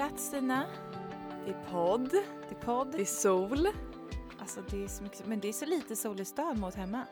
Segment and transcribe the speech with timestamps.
[0.00, 0.66] Plats Stina.
[1.44, 2.92] Det är podd, Det är podd.
[2.92, 3.68] det är sol.
[4.38, 7.06] Alltså, det är så mycket, men det är så lite sol i stan mot hemma.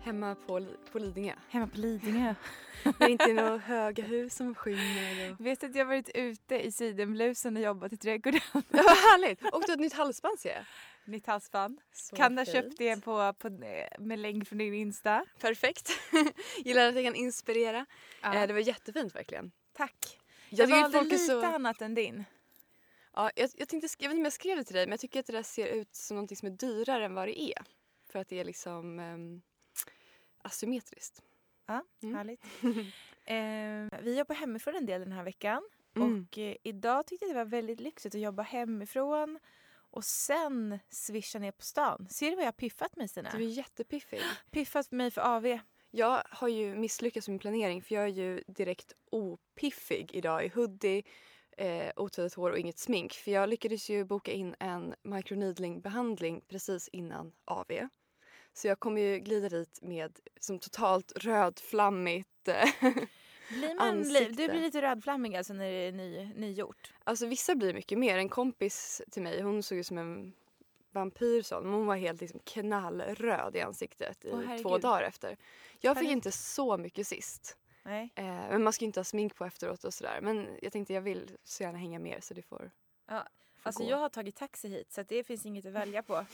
[0.00, 1.34] Hemma på, på Lidingö.
[1.48, 2.34] Hemma på Lidingö.
[2.98, 5.32] Det är inte några höga hus som skiner.
[5.32, 5.46] Och...
[5.46, 8.40] Vet att jag har varit ute i sidenblusen och jobbat i trädgården.
[8.52, 9.42] Vad härligt!
[9.42, 10.64] Och du har ett nytt halsband ser jag.
[11.04, 11.80] Nytt halsband.
[11.92, 12.54] Så Kan ha fint.
[12.54, 13.50] köpt det på, på,
[13.98, 15.24] med länk från din Insta.
[15.40, 15.90] Perfekt.
[16.64, 17.86] Gillar att jag kan inspirera.
[18.22, 18.34] Ja.
[18.34, 19.50] Eh, det var jättefint verkligen.
[19.76, 20.18] Tack.
[20.56, 21.44] Jag, Jag, valde lite så...
[21.44, 22.24] annat än din.
[23.14, 25.00] Ja, jag, jag, tänkte, jag vet inte om jag skrev det till dig men jag
[25.00, 27.62] tycker att det där ser ut som något som är dyrare än vad det är.
[28.08, 29.42] För att det är liksom um,
[30.42, 31.22] asymmetriskt.
[31.66, 32.14] Ja, Mm.
[32.14, 32.44] härligt.
[33.24, 35.62] eh, vi jobbar hemifrån en del den här veckan.
[35.96, 36.26] Mm.
[36.28, 39.38] Och eh, idag tyckte jag det var väldigt lyxigt att jobba hemifrån
[39.90, 42.08] och sen swisha ner på stan.
[42.10, 43.30] Ser du vad jag har piffat mig Stina?
[43.32, 44.20] Du är jättepiffig.
[44.50, 45.58] Piffat mig för AV.
[45.96, 50.48] Jag har ju misslyckats med min planering för jag är ju direkt opiffig idag i
[50.48, 51.02] hoodie,
[51.56, 53.12] eh, otvättat hår och inget smink.
[53.12, 57.88] För jag lyckades ju boka in en microneedling-behandling precis innan AV.
[58.52, 62.48] Så jag kommer ju glida dit med som totalt rödflammigt.
[62.48, 62.64] Eh,
[63.48, 64.32] Blir man, Ansikte.
[64.42, 66.92] du blir lite rödflammig alltså när det är ny, nygjort.
[67.04, 68.18] alltså vissa blir mycket mer.
[68.18, 70.32] En kompis till mig hon såg ut som en
[70.96, 71.62] vampyr sån.
[71.64, 75.36] men Hon var helt liksom knallröd i ansiktet i Åh, två dagar efter.
[75.80, 77.56] Jag fick inte så mycket sist.
[77.82, 78.12] Nej.
[78.14, 80.20] Eh, men man ska ju inte ha smink på efteråt och sådär.
[80.22, 82.70] Men jag tänkte jag vill så gärna hänga mer så det får,
[83.08, 83.26] Ja,
[83.62, 83.90] Alltså gå.
[83.90, 86.26] jag har tagit taxi hit så det finns inget att välja på.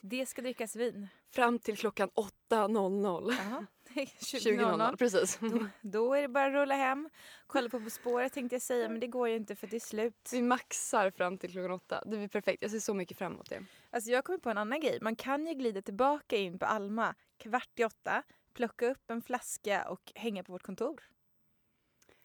[0.00, 1.08] Det ska drickas vin.
[1.30, 2.10] Fram till klockan
[2.50, 3.34] 8.00.
[3.38, 3.66] Jaha.
[3.94, 5.38] 20.00 precis.
[5.40, 7.10] Då, då är det bara att rulla hem.
[7.46, 9.80] Kolla på På spåret tänkte jag säga men det går ju inte för det är
[9.80, 10.28] slut.
[10.32, 12.02] Vi maxar fram till klockan 8.
[12.06, 12.62] Det blir perfekt.
[12.62, 13.64] Jag ser så mycket fram emot det.
[13.92, 14.98] Alltså jag kommit på en annan grej.
[15.00, 18.22] Man kan ju glida tillbaka in på Alma kvart i åtta,
[18.54, 21.02] plocka upp en flaska och hänga på vårt kontor.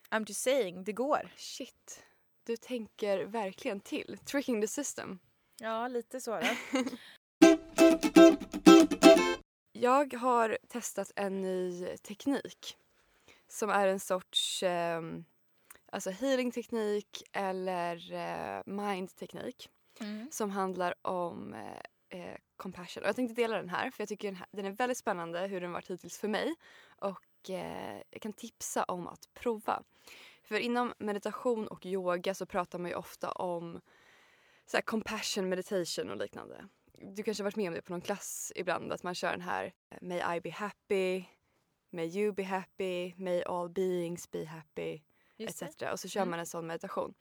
[0.09, 1.33] I'm just saying, det går.
[1.37, 2.03] Shit.
[2.43, 4.17] Du tänker verkligen till.
[4.25, 5.19] Tricking the system.
[5.59, 6.47] Ja, lite så då.
[9.71, 12.77] Jag har testat en ny teknik
[13.47, 15.01] som är en sorts eh,
[15.91, 19.69] alltså healing-teknik eller eh, mind-teknik
[20.01, 20.27] Mm.
[20.31, 23.03] som handlar om eh, eh, compassion.
[23.03, 25.47] Och jag tänkte dela den här för jag tycker den, här, den är väldigt spännande
[25.47, 26.55] hur den varit hittills för mig
[26.99, 29.83] och eh, jag kan tipsa om att prova.
[30.43, 33.81] För inom meditation och yoga så pratar man ju ofta om
[34.65, 36.67] så här, compassion meditation och liknande.
[37.15, 39.41] Du kanske har varit med om det på någon klass ibland att man kör den
[39.41, 41.25] här eh, May I be happy,
[41.89, 45.01] May you be happy, May all beings be happy
[45.37, 45.61] etc.
[45.91, 46.29] Och så kör Mm.
[46.31, 47.13] man en sån meditation.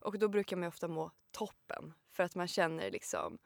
[0.00, 3.38] Och då brukar man ju ofta må toppen för att man känner liksom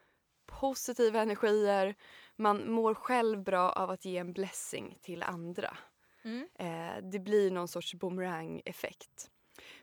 [0.47, 1.95] positiva energier.
[2.37, 5.77] Man mår själv bra av att ge en blessing till andra.
[6.25, 6.49] Mm.
[6.59, 9.31] Eh, det blir någon sorts boomerang-effekt.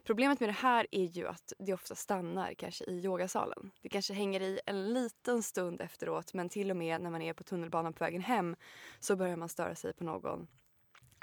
[0.04, 3.72] Problemet med det här är ju att det ofta stannar kanske i yogasalen.
[3.82, 7.34] Det kanske hänger i en liten stund efteråt men till och med när man är
[7.34, 8.56] på tunnelbanan på vägen hem
[9.00, 10.48] så börjar man störa sig på någon.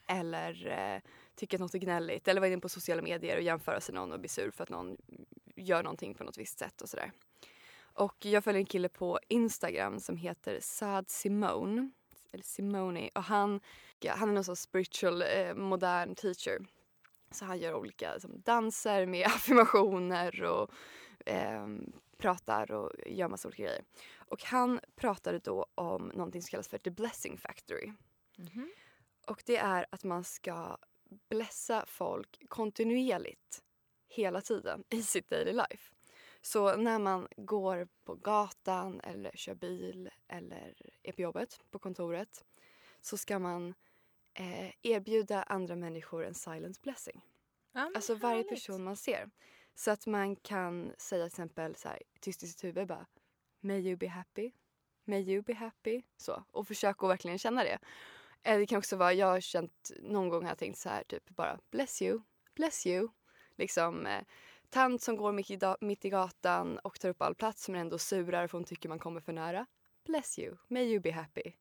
[0.09, 2.28] Eller eh, tycka att något är gnälligt.
[2.28, 4.62] Eller vara inne på sociala medier och jämföra sig med någon och bli sur för
[4.62, 4.97] att någon
[5.60, 7.12] gör någonting på något visst sätt och sådär.
[7.93, 11.91] Och jag följer en kille på Instagram som heter Sad Simone.
[12.32, 13.10] Eller Simone.
[13.15, 13.60] Och han,
[14.00, 16.66] ja, han är någon sorts spiritual eh, modern teacher.
[17.31, 20.70] Så han gör olika liksom, danser med affirmationer och
[21.26, 21.66] eh,
[22.19, 23.84] pratar och gör massa olika grejer.
[24.16, 27.93] Och han pratade då om någonting som kallas för the blessing factory.
[28.37, 28.70] Mhm.
[29.26, 30.76] Och det är att man ska
[31.28, 33.62] blessa folk kontinuerligt
[34.10, 35.93] hela tiden i sitt daily life.
[36.43, 42.44] Så när man går på gatan eller kör bil eller är på jobbet, på kontoret
[43.00, 43.75] så ska man
[44.35, 47.25] eh, erbjuda andra människor en silent blessing.
[47.73, 48.50] Ja, men Alltså varje härligt.
[48.50, 49.31] person man ser.
[49.75, 53.06] Så att man kan säga till exempel så här, tyst i sitt huvud bara
[53.61, 54.52] May you be happy.
[55.05, 56.02] May you be happy.
[56.17, 56.44] Så.
[56.50, 57.79] Och försök att verkligen känna det.
[58.43, 61.05] Eh, Det kan också vara, jag har känt, någon gång har jag tänkt så här
[61.05, 62.20] typ bara bless you,
[62.55, 63.08] bless you.
[63.61, 64.23] Liksom eh,
[64.71, 67.81] tant som går mitt i, da- mitt i gatan och tar upp all plats men
[67.81, 69.67] ändå surar för hon tycker man kommer för nära.
[70.07, 71.53] Bless you, may you be happy.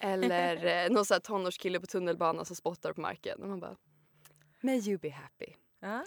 [0.00, 3.76] Eller eh, någon så här tonårskille på tunnelbanan som spottar på marken och man bara
[4.60, 5.54] May you be happy.
[5.80, 6.04] Ja.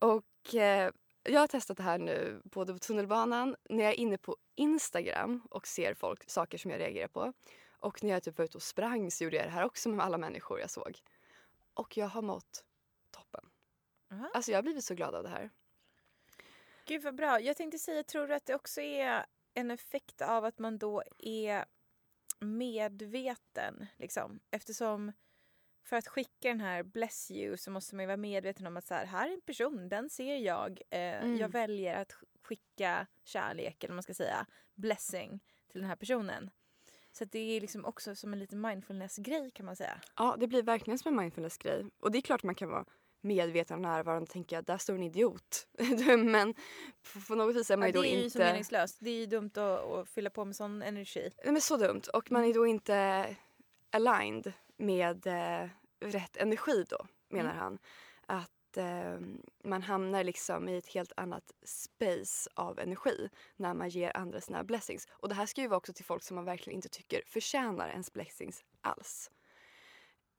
[0.00, 0.90] Och eh,
[1.22, 5.46] jag har testat det här nu både på tunnelbanan, när jag är inne på Instagram
[5.50, 7.32] och ser folk, saker som jag reagerar på.
[7.78, 10.06] Och när jag typ var ute och sprang så gjorde jag det här också med
[10.06, 10.98] alla människor jag såg.
[11.74, 12.64] Och jag har mått.
[14.10, 14.30] Aha.
[14.34, 15.50] Alltså jag har blivit så glad av det här.
[16.84, 17.40] Gud vad bra.
[17.40, 21.02] Jag tänkte säga, tror du att det också är en effekt av att man då
[21.18, 21.64] är
[22.40, 23.86] medveten?
[23.96, 24.40] Liksom?
[24.50, 25.12] Eftersom
[25.82, 28.86] för att skicka den här bless you så måste man ju vara medveten om att
[28.86, 30.80] så här, här är en person, den ser jag.
[30.90, 31.36] Eh, Mm.
[31.36, 35.40] Jag väljer att sk- skicka kärlek, eller man ska säga, blessing
[35.72, 36.50] till den här personen.
[37.12, 40.00] Så det är liksom också som en liten mindfulness-grej kan man säga.
[40.16, 41.84] Ja, det blir verkligen som en mindfulness-grej.
[42.00, 42.84] Och det är klart man kan vara
[43.20, 45.66] medveten och närvarande och tänka där står en idiot.
[46.18, 46.54] Men
[47.28, 48.38] på, något vis är man Ja, ju det då är ju så inte...
[48.38, 48.96] meningslöst.
[49.00, 51.30] Det är ju dumt att, att fylla på med sån energi.
[51.44, 52.02] Nej, men så dumt.
[52.12, 53.26] Och man är då inte
[53.90, 55.68] aligned med eh,
[56.00, 57.62] rätt energi då, menar Mm.
[57.62, 57.78] han.
[58.26, 59.18] Att eh,
[59.64, 64.64] man hamnar liksom i ett helt annat space av energi när man ger andra sina
[64.64, 65.08] blessings.
[65.10, 67.88] Och det här ska ju vara också till folk som man verkligen inte tycker förtjänar
[67.88, 69.30] ens blessings alls.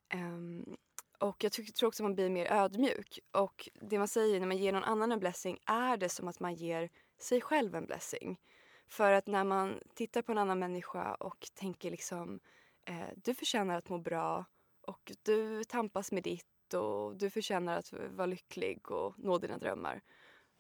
[0.10, 0.78] Ehm,
[1.20, 3.20] och jag tror också man blir mer ödmjuk.
[3.32, 6.40] Och det man säger när man ger någon annan en blessing är det som att
[6.40, 8.40] man ger sig själv en blessing.
[8.88, 12.40] För att när man tittar på en annan människa och tänker liksom
[12.86, 14.46] eh, du förtjänar att må bra
[14.82, 20.02] och du tampas med ditt och du förtjänar att vara lycklig och nå dina drömmar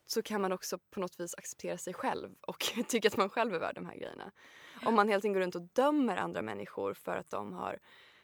[0.05, 3.53] så kan man också på något vis acceptera sig själv och tycka att man själv
[3.53, 4.31] är värd de här grejerna.
[4.85, 7.79] Om man helt enkelt går runt och dömer andra människor för att de har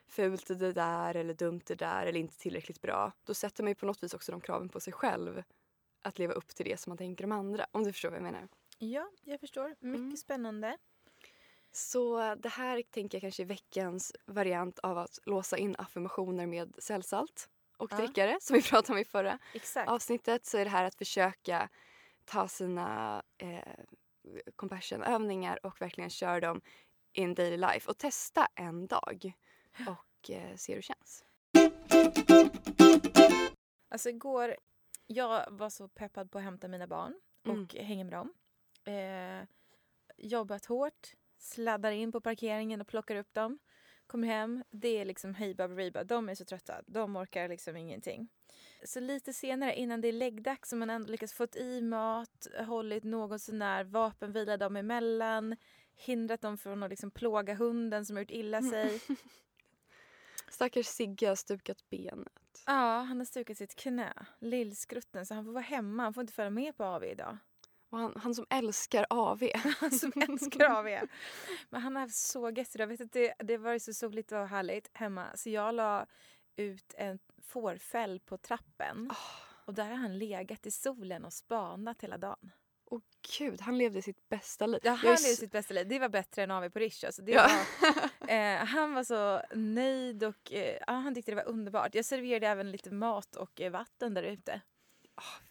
[0.08, 3.76] fult det där eller dumt det där eller inte tillräckligt bra då sätter man ju
[3.76, 5.44] på något vis också de kraven på sig själv
[6.02, 7.66] att leva upp till det som man tänker om andra.
[7.72, 8.48] Om du förstår vad jag menar.
[8.78, 9.70] Ja, jag förstår.
[9.70, 10.18] Mycket Mm.
[10.18, 10.78] spännande.
[11.72, 16.76] Så det här tänker jag kanske är veckans variant av att låsa in affirmationer med
[16.78, 17.98] sällsalt och Ja.
[17.98, 19.90] dricka det som vi pratade om i förra Exakt.
[19.90, 21.70] avsnittet så är det här att försöka
[22.26, 23.74] ta sina eh,
[24.56, 26.62] compassion-övningar och verkligen köra dem
[27.14, 29.34] in daily life och testa en dag
[29.88, 31.24] och eh, se hur det känns.
[33.90, 34.56] Alltså igår,
[35.08, 37.86] jag var så peppad på att hämta mina barn och Mm.
[37.88, 38.34] hänga med dem.
[38.86, 39.48] Eh,
[40.18, 43.60] jobbat hårt, sladdar in på parkeringen och plockar upp dem.
[44.08, 48.30] Kommer hem, det är liksom hej baberiba, de är så trötta, de orkar liksom ingenting.
[48.86, 53.04] Så lite senare innan det är läggdags så man ändå lyckats fått i mat, hållit
[53.04, 55.56] något sånär vapenvila dem emellan,
[55.96, 59.02] hindrat dem från att liksom plåga hunden som har gjort illa sig.
[60.54, 62.64] Stackars Sigge har stukat benet.
[62.66, 66.04] Ja, han har stukat sitt knä, lillskrutten, så han får vara hemma.
[66.04, 67.38] Han får inte följa med på AV idag.
[67.90, 69.44] Och han, han som älskar AV.
[69.80, 71.08] Han som älskar AV.
[71.70, 72.88] Men han har haft så gött idag.
[72.88, 75.26] Vet att det, det var så soligt och härligt hemma.
[75.36, 76.06] Så jag la
[76.56, 79.10] ut en fårfäll på trappen.
[79.66, 82.52] Och där har han legat i solen och spanat hela dagen.
[82.94, 83.02] Åh
[83.38, 84.80] gud, han levde sitt bästa liv.
[84.84, 85.88] Ja, han levde sitt bästa liv.
[85.88, 87.06] Det var bättre än AV på Rish.
[87.06, 87.50] Alltså Ja.
[88.20, 91.96] var, eh, han var så nöjd och eh, han tyckte det var underbart.
[91.96, 94.62] Jag serverade även lite mat och eh, vatten där ute.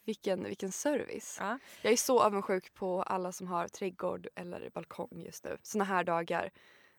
[0.05, 1.37] vilken, vilken service.
[1.41, 1.59] Ja.
[1.83, 5.59] Jag är så avundsjuk på alla som har trädgård eller balkong just nu.
[5.63, 6.51] Såna här dagar.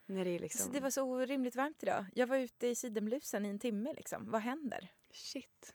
[0.06, 0.66] När det är liksom...
[0.66, 2.06] Så det var så orimligt varmt idag.
[2.16, 3.94] Jag var ute i sidenblusen i en timme.
[3.94, 4.32] Liksom.
[4.32, 4.92] Vad händer?
[5.14, 5.72] Shit.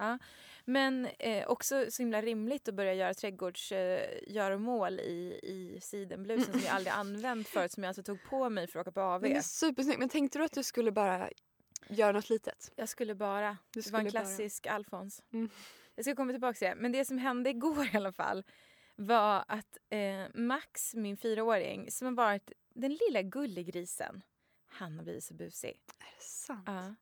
[0.64, 6.74] Men eh, också så himla rimligt att börja göra trädgårdsgöromål i, i sidenblusen som jag
[6.74, 9.22] aldrig använt förut som jag alltså tog på mig för att åka på AV.
[9.22, 9.98] Men det är supersnyggt.
[9.98, 11.30] Men tänkte du att du skulle bara
[11.88, 12.72] göra något litet?
[12.76, 13.56] Jag skulle bara.
[13.70, 15.22] Du det var en skulle bara- klassisk Alfons.
[15.32, 15.50] Mm.
[15.94, 16.74] Jag ska komma tillbaka till det.
[16.74, 18.44] Men det som hände igår i alla fall
[18.96, 24.22] var att eh, Max, min fyraåring, som har varit den lilla gullegrisen,
[24.66, 25.80] han har blivit så busig.
[25.98, 26.62] Är det sant?
[26.66, 26.94] Ja.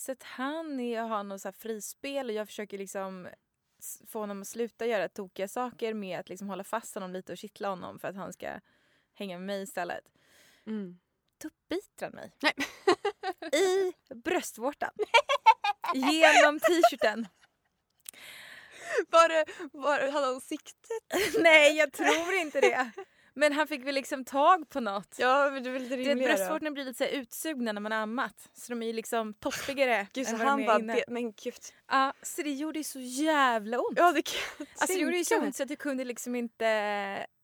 [0.00, 3.28] Så att han är, har något så här frispel och jag försöker liksom
[4.06, 7.38] få honom att sluta göra tokiga saker med att liksom hålla fast honom lite och
[7.38, 8.60] kittla honom för att han ska
[9.14, 10.04] hänga med mig istället.
[10.66, 10.98] Mm.
[11.42, 12.32] Då biter han mig.
[12.42, 12.54] Nej.
[13.62, 14.90] I bröstvårtan.
[15.94, 17.28] Genom t-shirten.
[19.08, 21.02] Var det, var, hade han siktet?
[21.40, 22.90] Nej, jag tror inte det.
[23.34, 25.16] Men han fick väl liksom tag på något.
[25.18, 28.48] Ja, men du vill lite Det, bröstvårtorna blir lite utsugna när man har ammat.
[28.52, 30.94] Så de är ju liksom toppigare Gud, än vad han de är bara, inne.
[30.94, 31.54] det, men gud.
[31.88, 33.98] Ja, så det gjorde ju så jävla ont.
[33.98, 36.34] Ja, det kan jag Alltså det gjorde ju så ont så att jag kunde liksom
[36.36, 36.66] inte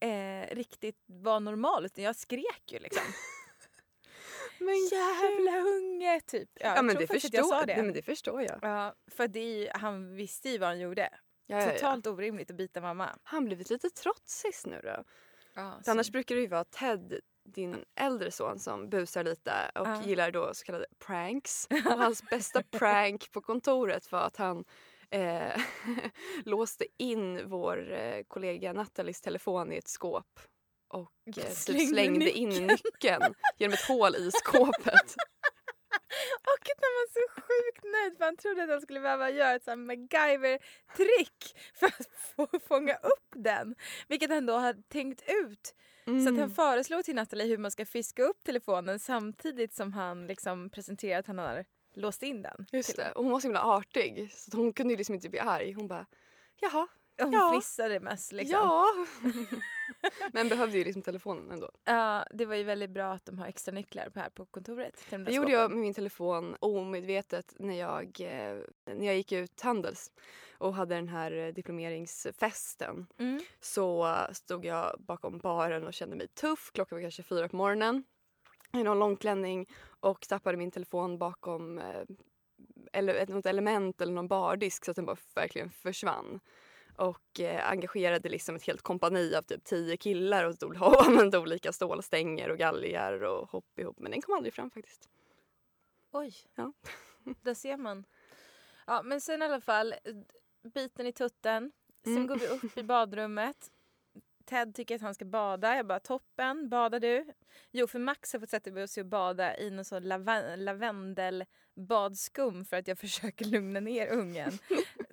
[0.00, 3.02] eh, riktigt vara normal utan jag skrek ju liksom.
[4.58, 6.50] Men Jävla unge typ.
[6.54, 7.74] Ja, Ja, men det förstår, det.
[7.76, 8.58] Nej, men det förstår jag.
[8.62, 11.08] Ja, för det är ju, han visste ju vad han gjorde.
[11.46, 11.72] Ja, ja, ja.
[11.72, 13.18] Totalt orimligt att bita mamma.
[13.22, 15.04] Han blivit lite trotsig nu då.
[15.84, 20.02] För annars brukar det ju vara Ted, din äldre son, som busar lite och Ja.
[20.04, 21.66] gillar då så kallade pranks.
[21.86, 24.64] Och hans bästa prank på kontoret var att han
[25.10, 25.60] eh,
[26.44, 30.40] låste in vår eh, kollega Nathalies telefon i ett skåp
[30.88, 35.14] och eh, typ Slängde slängde in nyckeln genom ett hål i skåpet.
[36.52, 39.54] Och att han var så sjukt nöjd för han trodde att han skulle behöva göra
[39.54, 43.74] ett MacGyver-trick för att få fånga upp den.
[44.08, 45.74] Vilket han då hade tänkt ut.
[46.04, 46.50] Så att han Mm.
[46.50, 51.26] föreslog till Natalie hur man ska fiska upp telefonen samtidigt som han liksom presenterar att
[51.26, 52.66] han har låst in den.
[52.72, 53.12] Just det.
[53.12, 55.72] Och hon var så himla artig så hon kunde ju liksom inte bli arg.
[55.72, 56.06] Hon bara
[56.60, 56.86] jaha,
[57.18, 57.50] Hon Ja.
[57.52, 58.58] fnissade mest liksom.
[58.58, 58.86] ja.
[60.32, 61.70] Men behövde ju liksom telefonen ändå.
[61.84, 65.00] Ja, det var ju väldigt bra att de har extra nycklar på här på kontoret.
[65.10, 68.58] Det gjorde jag med min telefon omedvetet när jag, eh,
[68.96, 70.12] när jag gick ut Handels
[70.58, 73.06] och hade den här eh, diplomeringsfesten.
[73.18, 73.40] Mm.
[73.60, 76.70] Så stod jag bakom baren och kände mig tuff.
[76.74, 78.04] Klockan var kanske fyra på morgonen.
[78.72, 79.66] I någon långklänning
[80.00, 82.02] och tappade min telefon bakom eh,
[82.92, 86.40] eller, ett- något element eller någon bardisk så att den bara verkligen försvann.
[86.98, 91.38] Och eh, engagerade liksom ett helt kompani av typ tio killar och stod och använde
[91.38, 93.98] olika stålstänger och galgar och hopp ihop.
[93.98, 95.08] Men den kom aldrig fram faktiskt.
[96.12, 96.72] Oj, Ja.
[97.42, 98.04] där ser man.
[98.86, 99.94] Ja, men sen i alla fall,
[100.74, 101.72] biten i tutten.
[102.04, 102.26] Sen Mm.
[102.26, 103.72] går vi upp i badrummet.
[104.44, 105.76] Ted tycker att han ska bada.
[105.76, 107.26] Jag bara toppen, badar du?
[107.70, 112.76] Jo, för Max har fått sätta sig och bada i någon sån lava- lavendelbadskum för
[112.76, 114.58] att jag försöker lugna ner ungen.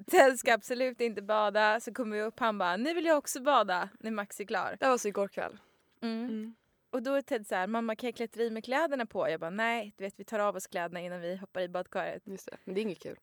[0.12, 1.80] Ted ska absolut inte bada.
[1.80, 4.78] Så kommer vi upp han bara, nu vill jag också bada när Max är klar.
[4.80, 5.58] Det var så igår kväll.
[6.02, 6.26] Mm.
[6.26, 6.56] Mm.
[6.90, 9.30] Och då är Ted så här, mamma kan jag klättra i med kläderna på?
[9.30, 12.22] Jag bara, nej, du vet vi tar av oss kläderna innan vi hoppar i badkaret.
[12.26, 12.58] Just det.
[12.64, 13.18] Men det är inget kul.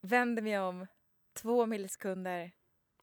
[0.00, 0.86] Vänder mig om,
[1.34, 2.52] två millisekunder,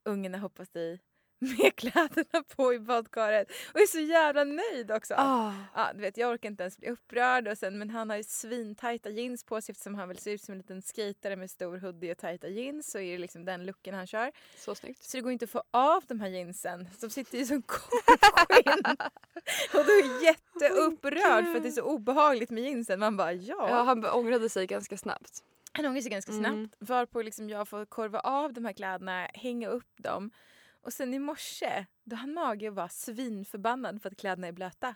[0.04, 1.00] ungen har hoppat i
[1.44, 5.14] med kläderna på i badkaret och är så jävla nöjd också.
[5.18, 5.54] Ah.
[5.76, 8.24] Ja, du vet, jag orkar inte ens bli upprörd och sen, men han har ju
[8.24, 11.78] svintajta jeans på sig eftersom han vill se ut som en liten skatare med stor
[11.78, 14.32] hoodie och tajta jeans så är det liksom den looken han kör.
[14.58, 15.04] Så snyggt.
[15.04, 16.90] Så det går inte att få av de här jeansen.
[17.02, 18.84] De sitter ju som kortskinn.
[19.74, 23.00] och då är jätteupprörd för att det är så obehagligt med jeansen.
[23.00, 23.70] Man bara ja.
[23.70, 25.44] Ja, han ångrade sig ganska snabbt.
[25.72, 26.54] Han ångrar sig ganska snabbt.
[26.54, 26.70] Mm.
[26.80, 30.32] Varpå liksom jag får korva av de här kläderna, hänga upp dem.
[30.84, 34.96] Och sen i morse, då han mage att vara svinförbannad för att kläderna är blöta.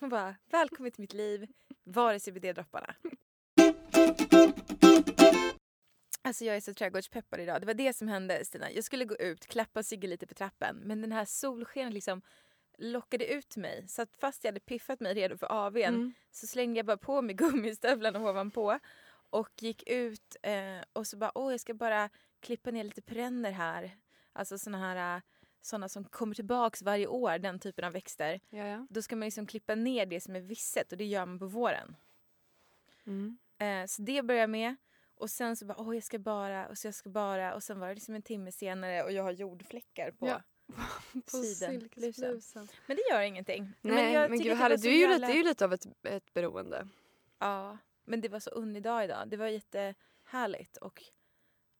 [0.00, 1.46] Han bara, välkommen till mitt liv,
[1.84, 2.94] var är CBD-dropparna?
[6.22, 7.60] Alltså jag är så trädgårdspeppad idag.
[7.60, 8.70] Det var det som hände Stina.
[8.72, 10.76] Jag skulle gå ut, klappa Sigge lite på trappen.
[10.76, 12.22] Men den här solskenet liksom
[12.78, 13.88] lockade ut mig.
[13.88, 16.14] Så att fast jag hade piffat mig redo för AWn Mm.
[16.30, 18.78] så slängde jag bara på mig gummistövlarna ovanpå
[19.30, 23.50] och gick ut eh, och så bara åh jag ska bara klippa ner lite perenner
[23.50, 23.96] här.
[24.36, 25.22] Alltså såna här
[25.60, 28.40] såna som kommer tillbaks varje år, den typen av växter.
[28.50, 28.86] Ja, ja.
[28.90, 31.46] Då ska man liksom klippa ner det som är visset och det gör man på
[31.46, 31.96] våren.
[33.06, 33.38] Mm.
[33.58, 34.76] Eh, så det börjar jag med.
[35.14, 37.80] Och sen så bara åh jag ska bara och så jag ska bara och sen
[37.80, 40.26] var det liksom en timme senare och jag har jordfläckar på.
[40.26, 40.42] Ja.
[41.12, 42.68] På Siden, silkesblusen.
[42.86, 43.72] Men det gör ingenting.
[43.82, 44.82] Nej, jag men, gud härligt.
[44.82, 46.88] Du är ju lite, det är ju lite av ett, ett beroende.
[47.38, 49.28] Ja, men det var så underlig dag idag.
[49.28, 50.76] Det var jättehärligt.
[50.76, 51.02] Och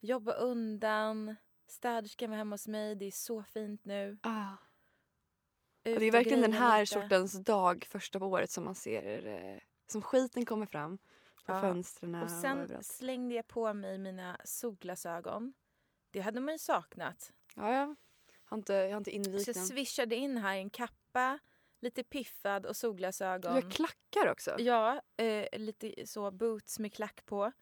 [0.01, 1.37] jobba undan.
[1.67, 2.95] Städerskan var hemma hos mig.
[2.95, 4.19] Det är så fint nu.
[4.23, 4.53] Ah.
[5.85, 6.93] Ut Och det är och verkligen den här lite.
[6.95, 11.61] sortens dag första på året som man ser eh, som skiten kommer fram på Ja.
[11.61, 12.87] fönstren Och och sen överallt.
[12.87, 15.55] slängde jag på mig mina solglasögon.
[16.11, 17.33] Det hade man ju saknat.
[17.57, 17.97] Ja, ja.
[18.27, 19.67] Jag har inte, jag har inte Så invigt jag den.
[19.67, 21.39] swishade in här i en kappa,
[21.81, 23.53] lite piffad och Du solglasögon.
[23.53, 24.57] har klackar också.
[24.59, 27.53] Ja, eh, lite så boots med klack på.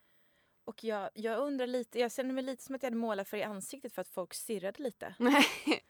[0.65, 3.37] Och jag, jag undrar lite, jag känner mig lite som att jag hade målat för
[3.37, 5.15] i ansiktet för att folk stirrade lite.
[5.19, 5.47] Nej,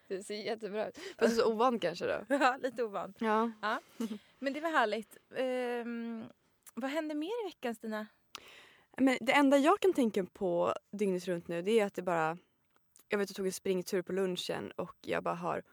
[0.07, 0.99] det ser jättebra ut.
[1.17, 2.25] Fast så ovan kanske då.
[2.35, 3.13] Ja, lite ovan.
[3.19, 3.51] Ja.
[4.39, 5.17] Men det var härligt.
[5.35, 6.25] Ehm,
[6.73, 8.07] vad hände mer i veckan Stina?
[8.97, 12.37] Men det enda jag kan tänka på dygnet runt nu det är att det bara...
[13.07, 15.63] Jag vet jag tog en springtur på lunchen och jag bara har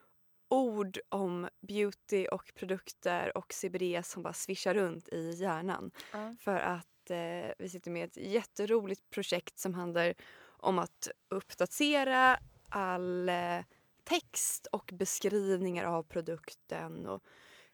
[0.49, 5.91] ord om beauty och produkter och CBD som bara svischar runt i hjärnan.
[6.13, 6.35] Ja.
[6.41, 13.29] För att eh, vi sitter med ett jätteroligt projekt som handlar om att uppdatera all
[13.29, 13.61] eh,
[14.05, 17.25] text och beskrivningar av produkten och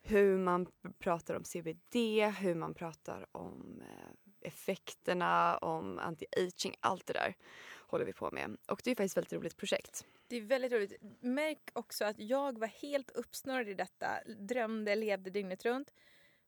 [0.02, 0.66] hur man
[0.98, 1.96] pratar om CBD,
[2.38, 7.34] hur man pratar om eh, effekterna, om anti-aging, allt det där
[7.78, 8.56] håller vi på med.
[8.66, 10.06] Och det är faktiskt ett väldigt roligt projekt.
[10.26, 10.92] Det är väldigt roligt.
[11.20, 14.08] Märk också att jag var helt uppsnurrad i detta.
[14.38, 15.92] Drömde, levde dygnet runt.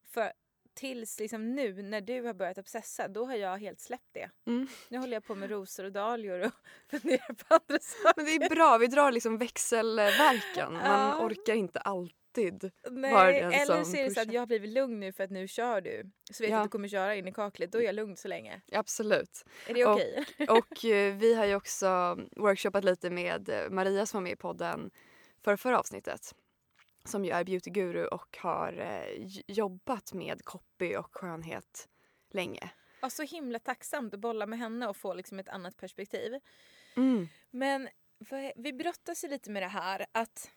[0.04, 0.32] För
[0.74, 4.30] tills liksom nu när du har börjat obsessa, då har jag helt släppt det.
[4.46, 4.66] Mm.
[4.88, 6.52] Nu håller jag på med rosor och dahlior och
[6.90, 8.12] funderar på andra saker.
[8.16, 10.72] Men det är bra, vi drar liksom växelverkan.
[10.72, 11.24] Man Ja.
[11.26, 12.70] orkar inte alltid.
[12.90, 15.24] Nej, var den eller så är det så att jag har blivit lugn nu för
[15.24, 16.10] att nu kör du.
[16.32, 16.60] Så vet jag Ja.
[16.60, 17.72] att du kommer köra in i kaklet.
[17.72, 18.60] Då är jag lugn så länge.
[18.72, 19.44] Absolut.
[19.66, 20.24] Är det Och- okej?
[20.48, 24.90] Och eh, vi har ju också workshoppat lite med Maria som var med i podden
[25.44, 26.34] för förra avsnittet.
[27.04, 31.88] Som ju är beautyguru och har eh, jobbat med copy och skönhet
[32.30, 32.71] länge.
[33.02, 36.40] Ja, så himla tacksamt att bolla med henne och få liksom ett annat perspektiv.
[36.97, 37.28] Mm.
[37.50, 37.88] Men
[38.57, 40.50] vi brottas ju lite med det här att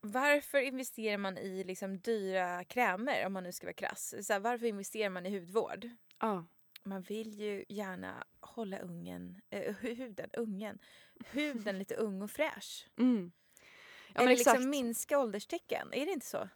[0.00, 4.14] varför investerar man i liksom dyra krämer om man nu ska vara krass?
[4.26, 5.88] Så här, varför investerar man i hudvård?
[6.20, 6.46] Ja.
[6.82, 10.78] Man vill ju gärna hålla ungen, eh, huden, ungen,
[11.30, 12.88] huden lite ung och fräsch.
[12.98, 13.32] Mm.
[14.14, 14.58] Eller exakt.
[14.58, 16.48] liksom minska ålderstecken, är det inte så?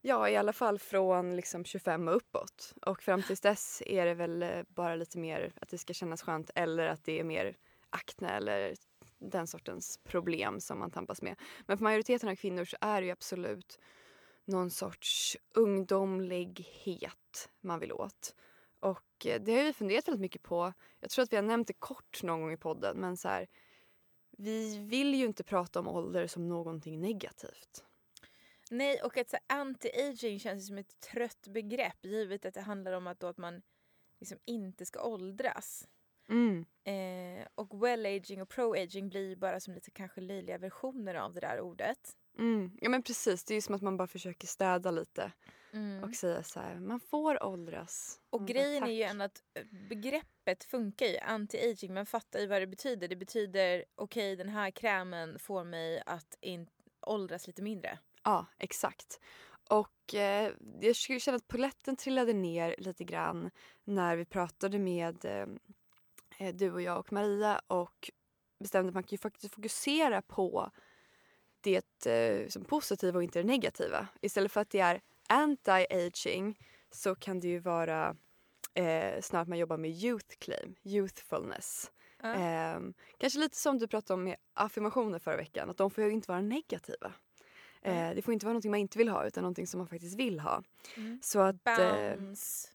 [0.00, 2.74] Ja, i alla fall från liksom 25 och uppåt.
[2.86, 6.22] Och fram tills dess är det väl eh, bara lite mer att det ska kännas
[6.22, 7.56] skönt eller att det är mer
[7.90, 8.74] akne eller
[9.18, 11.36] den sortens problem som man tampas med.
[11.66, 13.78] Men för majoriteten av kvinnor så är det ju absolut
[14.44, 18.34] någon sorts ungdomlighet man vill åt.
[18.80, 20.72] Och eh, det har vi funderat väldigt mycket på.
[21.00, 23.46] Jag tror att vi har nämnt det kort någon gång i podden men så här,
[24.38, 27.84] vi vill ju inte prata om ålder som någonting negativt.
[28.70, 33.20] Nej, och att anti-aging känns som ett trött begrepp givet att det handlar om att,
[33.20, 33.62] då att man
[34.20, 35.88] liksom inte ska åldras.
[36.28, 36.64] Mm.
[36.84, 41.40] Eh, och well-aging och pro-aging blir ju bara som lite kanske löjliga versioner av det
[41.40, 42.16] där ordet.
[42.38, 42.78] Mm.
[42.80, 45.32] Ja men precis, det är ju som att man bara försöker städa lite
[45.74, 46.04] Mm.
[46.04, 48.20] och säga så här, man får åldras.
[48.30, 52.40] Och Man bara, grejen är ju ändå att eh, begreppet funkar ju, anti-aging, man fattar
[52.40, 53.08] ju vad det betyder.
[53.08, 56.68] Det betyder okej den här krämen får mig att in-
[57.00, 57.98] åldras lite mindre.
[58.22, 59.20] Ja, exakt.
[59.68, 63.50] Och eh, jag känna att poletten trillade ner lite grann
[63.84, 65.46] när vi pratade med eh,
[66.38, 68.10] eh, du och jag och Maria och
[68.58, 70.70] bestämde att man kan ju faktiskt fokusera på
[71.60, 74.08] det eh, som positiva och inte det negativa.
[74.20, 76.54] Istället för att det är anti-aging
[76.90, 78.16] så kan det ju vara
[78.74, 81.90] eh, snarare att man jobbar med youth claim, youthfulness.
[82.22, 82.34] Ja.
[82.34, 86.10] Ehm, kanske lite som du pratade om med affirmationer förra veckan, att de får ju
[86.10, 87.12] inte vara negativa.
[87.82, 90.18] Eh, det får inte vara någonting man inte vill ha utan någonting som man faktiskt
[90.18, 90.62] vill ha.
[90.96, 91.20] Mm.
[91.22, 92.68] Så att eh, Bounce,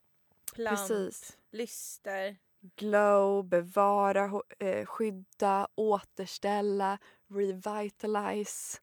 [0.53, 1.38] plump, precis.
[1.51, 2.38] lyster.
[2.75, 8.79] Glow, bevara, eh, skydda, återställa, revitalize.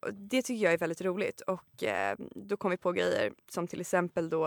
[0.00, 3.66] Och det tycker jag är väldigt roligt och eh, då kom vi på grejer som
[3.66, 4.46] till exempel då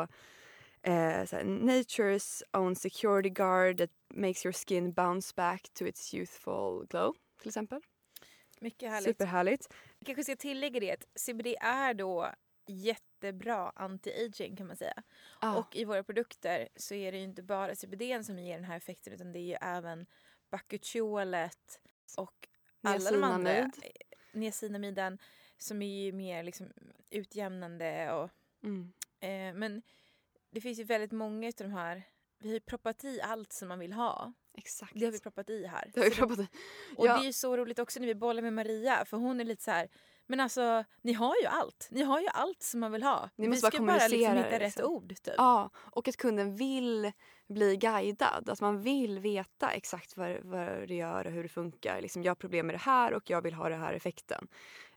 [0.82, 6.88] eh, såhär, Nature's own security guard that makes your skin bounce back to its youthful
[6.90, 7.82] glow till exempel.
[8.60, 9.10] Mycket härligt.
[9.10, 9.74] Superhärligt.
[10.00, 12.32] Jag kanske ska tillägga det att CBD är då
[12.68, 15.04] jättebra anti-aging kan man säga.
[15.42, 18.64] Ja, Och i våra produkter så är det ju inte bara CBD som ger den
[18.64, 20.06] här effekten utan det är ju även
[20.52, 21.80] bakucholet
[22.18, 22.48] och
[22.84, 23.72] alla de andra.
[24.38, 24.82] Niacinamid.
[24.82, 25.18] Niacinamiden
[25.58, 26.68] som är ju mer liksom
[27.10, 28.30] utjämnande och
[28.64, 28.92] Mm.
[29.20, 29.82] eh, men
[30.52, 32.04] det finns ju väldigt många av de här
[32.40, 34.34] vi har ju proppat i allt som man vill ha.
[34.54, 34.92] Exakt.
[34.96, 35.92] Det har vi proppat i här.
[35.94, 36.48] Det har vi pratat i.
[36.98, 37.18] och Ja.
[37.18, 39.64] det är ju så roligt också när vi bollar med Maria för hon är lite
[39.64, 39.90] så här
[40.28, 41.88] men alltså ni har ju allt.
[41.92, 43.30] Ni har ju allt som man vill ha.
[43.36, 44.94] Ni vi måste bara ska bara liksom kommunicera hitta det, rätt liksom.
[44.94, 45.34] ord typ.
[45.38, 47.12] Ja, och att kunden vill
[47.48, 48.50] bli guidad.
[48.50, 52.02] Att man vill veta exakt vad, vad det gör och hur det funkar.
[52.02, 54.48] Liksom, jag har problem med det här och jag vill ha den här effekten.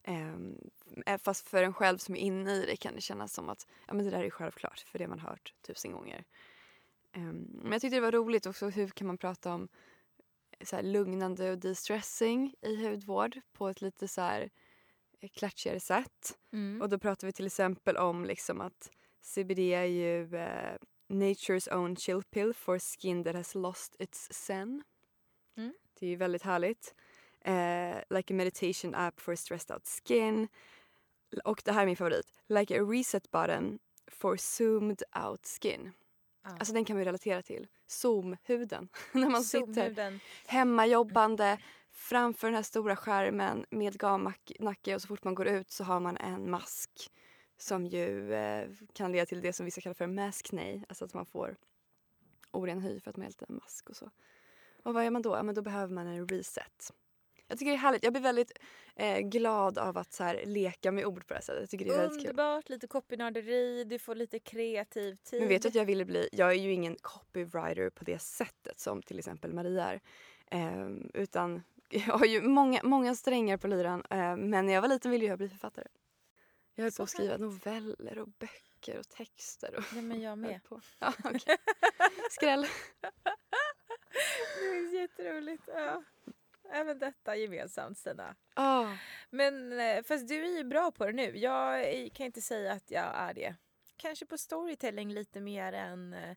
[0.03, 0.59] Ehm,
[1.07, 3.67] eh, fast för en själv som är inne i det kan det kännas som att
[3.87, 6.25] ja, men det där är självklart för det man hört tusen gånger.
[7.13, 9.69] Ehm, men jag tyckte det var roligt också hur kan man prata om
[10.65, 14.49] så här, lugnande och de-stressing i hudvård på ett lite så här eh,
[15.29, 16.39] klatschigare sätt.
[16.53, 16.83] Mm.
[16.83, 18.91] Och då pratar vi till exempel om liksom att
[19.23, 20.77] CBD är ju eh,
[21.09, 24.83] Nature's own chill pill for skin that has lost its zen.
[25.57, 25.75] Mm.
[26.01, 26.95] Det är ju väldigt härligt.
[27.45, 30.49] Eh, like a meditation app for stressed out skin.
[31.45, 32.27] Och det här är min favorit.
[32.49, 35.93] Like a reset button for zoomed out skin.
[36.45, 36.51] Ja.
[36.51, 37.67] Alltså den kan ju relatera till.
[37.87, 38.89] Zoom-huden.
[39.13, 40.21] När man sitter Zoomhuden.
[40.47, 41.59] hemmajobbande
[42.01, 46.01] framför den här stora skärmen med gamnacke och så fort man går ut så har
[46.01, 47.11] man en mask
[47.59, 51.27] som ju eh, kan leda till det som vissa kallar för maskney, alltså att man
[51.27, 51.57] får
[52.51, 54.11] oren hy för att man har en mask och så.
[54.83, 55.37] Och vad gör man då?
[55.37, 56.93] Ja, men då behöver man en reset.
[57.47, 58.05] Jag tycker det är härligt.
[58.05, 58.53] Jag blir väldigt
[58.97, 61.61] eh, glad av att så här, leka med ord på det här sättet.
[61.61, 62.11] Jag tycker det är.
[62.11, 65.41] Underbart, lite copynörderi, du får lite kreativ tid.
[65.41, 68.81] Men vet du att jag ville bli, jag är ju ingen copywriter på det sättet
[68.81, 70.01] som till exempel Maria är.
[70.51, 71.63] Ehm, utan
[72.07, 75.25] jag har ju många, många strängar på lyran eh, men när jag var liten ville
[75.25, 75.87] jag bli författare.
[76.75, 79.75] Jag höll på att skriva noveller och böcker och texter.
[79.77, 80.65] Och Ja, men jag med.
[80.65, 80.81] på.
[80.99, 81.57] Ja, okej.
[82.31, 82.67] Skräll.
[84.61, 85.63] Det är jätteroligt.
[85.67, 86.03] Ja.
[86.73, 88.37] Även detta gemensamt Stina.
[88.55, 88.87] Ah,
[89.31, 91.39] Men eh, fast du är ju bra på det nu.
[91.39, 93.55] Jag kan inte säga att jag är det.
[93.97, 96.37] Kanske på storytelling lite mer än eh,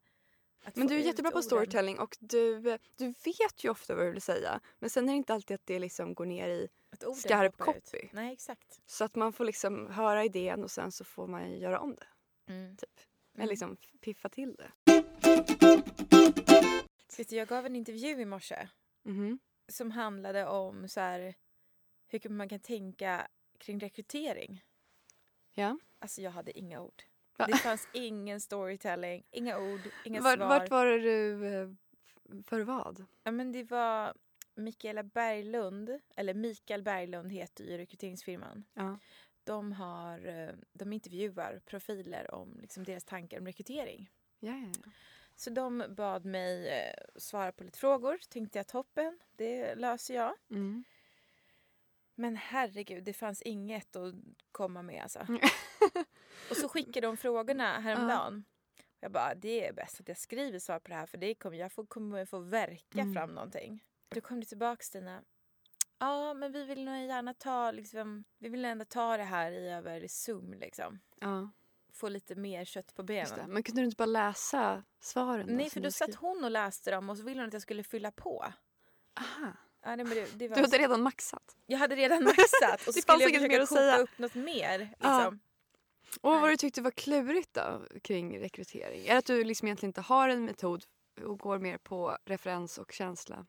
[0.74, 2.62] men du är jättebra på storytelling och du,
[2.98, 4.60] du vet ju ofta vad du vill säga.
[4.80, 6.68] Men sen är det inte alltid att det liksom går ner i
[7.16, 8.10] skarp copy.
[8.12, 8.82] Nej, exakt.
[8.86, 12.08] Så att man får liksom höra idén och sen så får man göra om det.
[12.54, 12.78] Mm.
[12.78, 12.90] Typ.
[13.34, 13.44] Mm.
[13.44, 14.72] Eller liksom piffa till det.
[17.18, 18.68] Vet du, jag gav en intervju i morse
[19.04, 19.40] Mhm.
[19.68, 21.36] som handlade om så här,
[22.08, 24.64] hur man kan tänka kring rekrytering.
[25.54, 25.78] Ja.
[26.00, 27.04] Alltså jag hade inga ord.
[27.38, 30.48] Det fanns ingen storytelling, inga ord, inga Vart, svar.
[30.48, 31.46] vart var du...
[31.48, 31.70] eh,
[32.44, 33.06] För vad?
[33.24, 34.14] Ja, men det var
[34.56, 38.64] Mikaela Berglund, eller Mikael Berglund heter ju rekryteringsfirman.
[38.74, 39.00] Ja.
[39.44, 44.12] De, har, eh, de intervjuar profiler om liksom deras tankar om rekrytering.
[44.40, 44.92] Ja, ja, ja.
[45.36, 48.18] Så de bad mig eh, svara på lite frågor.
[48.30, 50.34] Tänkte jag toppen, det löser jag.
[50.50, 50.84] Mm.
[52.16, 54.14] Men herregud, det fanns inget att
[54.52, 55.20] komma med alltså.
[55.20, 55.42] Mm.
[56.50, 58.46] Och så skickade de frågorna häromdagen.
[59.00, 61.58] Jag bara, det är bäst att jag skriver svar på det här för det kommer,
[61.58, 63.14] jag får, kommer få verka Mm.
[63.14, 63.84] fram någonting.
[64.10, 65.24] Då kom det tillbaka Stina.
[66.00, 69.70] Ja, men vi vill nog gärna ta, liksom, vi vill ändå ta det här i
[69.70, 71.00] över Zoom liksom.
[71.20, 71.50] ja,
[71.94, 73.52] Få lite mer kött på benen.
[73.52, 75.48] Men kunde du inte bara läsa svaren?
[75.48, 77.62] Nej, som för då satt hon och läste dem och så ville hon att jag
[77.62, 78.54] skulle fylla på.
[79.20, 79.54] Aha.
[79.84, 81.58] Ja, nej, men det, det var Du hade redan maxat.
[81.66, 83.98] Jag hade redan maxat och så skulle jag försöka koka säga.
[83.98, 84.80] upp något mer.
[84.80, 84.96] Liksom.
[85.00, 85.34] Ja.
[86.22, 86.52] Och vad Nej.
[86.52, 89.02] du tyckte var klurigt då kring rekrytering?
[89.06, 90.84] Är det att du liksom egentligen inte har en metod
[91.22, 93.46] och går mer på referens och känsla?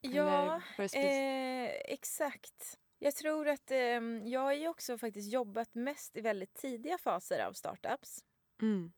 [0.00, 0.60] Ja,
[0.94, 2.78] eh, exakt.
[2.98, 3.78] Jag tror att eh,
[4.24, 8.24] jag har ju också faktiskt jobbat mest i väldigt tidiga faser av startups.
[8.62, 8.92] mm.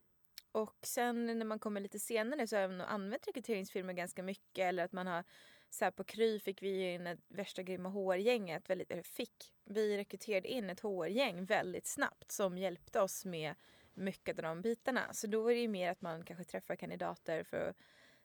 [0.51, 4.63] Och sen när man kommer lite senare så har jag använt rekryteringsfirmor ganska mycket.
[4.63, 5.23] Eller att man har,
[5.69, 9.97] så här på Kry fick vi in ett värsta grymma HR-gänget, väldigt, eller fick, vi
[9.97, 13.55] rekryterade in ett HR-gäng väldigt snabbt som hjälpte oss med
[13.93, 15.13] mycket av de bitarna.
[15.13, 17.75] Så då var det ju mer att man kanske träffar kandidater för att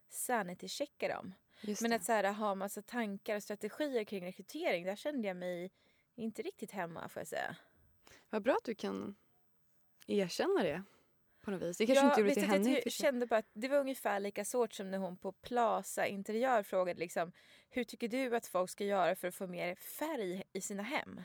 [0.09, 1.35] sanity-checka dem.
[1.83, 5.73] Men att så här, ha massa tankar och strategier kring rekrytering, där kände jag mig
[6.15, 7.57] inte riktigt hemma får jag säga.
[8.31, 9.15] Vad bra att du kan
[10.07, 10.83] erkänna det
[11.43, 11.77] på något vis.
[11.77, 12.71] Det kanske jag inte gjorde vet till henne.
[12.73, 12.93] jag sig.
[12.93, 17.01] kände bara att det var ungefär lika svårt som när hon på Plaza Interiör frågade
[17.01, 17.33] liksom,
[17.71, 21.21] hur tycker du att folk ska göra för att få mer färg i sina hem?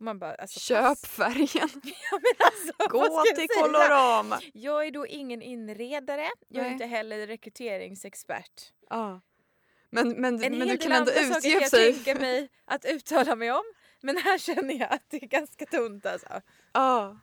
[0.00, 1.06] Man bara, alltså, Köp pass.
[1.10, 1.68] färgen!
[2.10, 3.48] Ja, alltså, Gå jag till?
[3.48, 4.40] Colorama!
[4.52, 6.72] Jag är då ingen inredare, jag är Nej.
[6.72, 8.72] inte heller rekryteringsexpert.
[8.90, 9.20] Ja.
[9.90, 11.94] Men, men, En men hel du del kan ändå andra saker kan utge jag sig.
[11.94, 13.62] tänka mig att uttala mig om.
[14.00, 16.40] Men här känner jag att det är ganska tunt alltså.
[16.72, 17.18] Ja.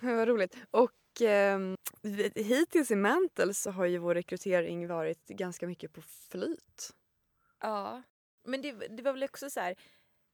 [0.00, 0.56] Men Vad roligt.
[0.70, 1.76] Och ehm,
[2.34, 6.90] hittills i Mantle så har ju vår rekrytering varit ganska mycket på flyt.
[7.60, 8.02] Ja.
[8.44, 9.74] Men det, det var väl också så här.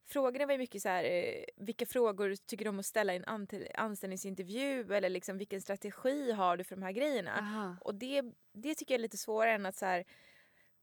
[0.08, 3.16] Frågorna var ju mycket så här, eh, vilka frågor tycker du om att ställa i
[3.26, 7.38] en anställningsintervju eller liksom vilken strategi har du för de här grejerna?
[7.38, 7.76] Aha.
[7.80, 10.04] Och det, det tycker jag är lite svårare än att så här,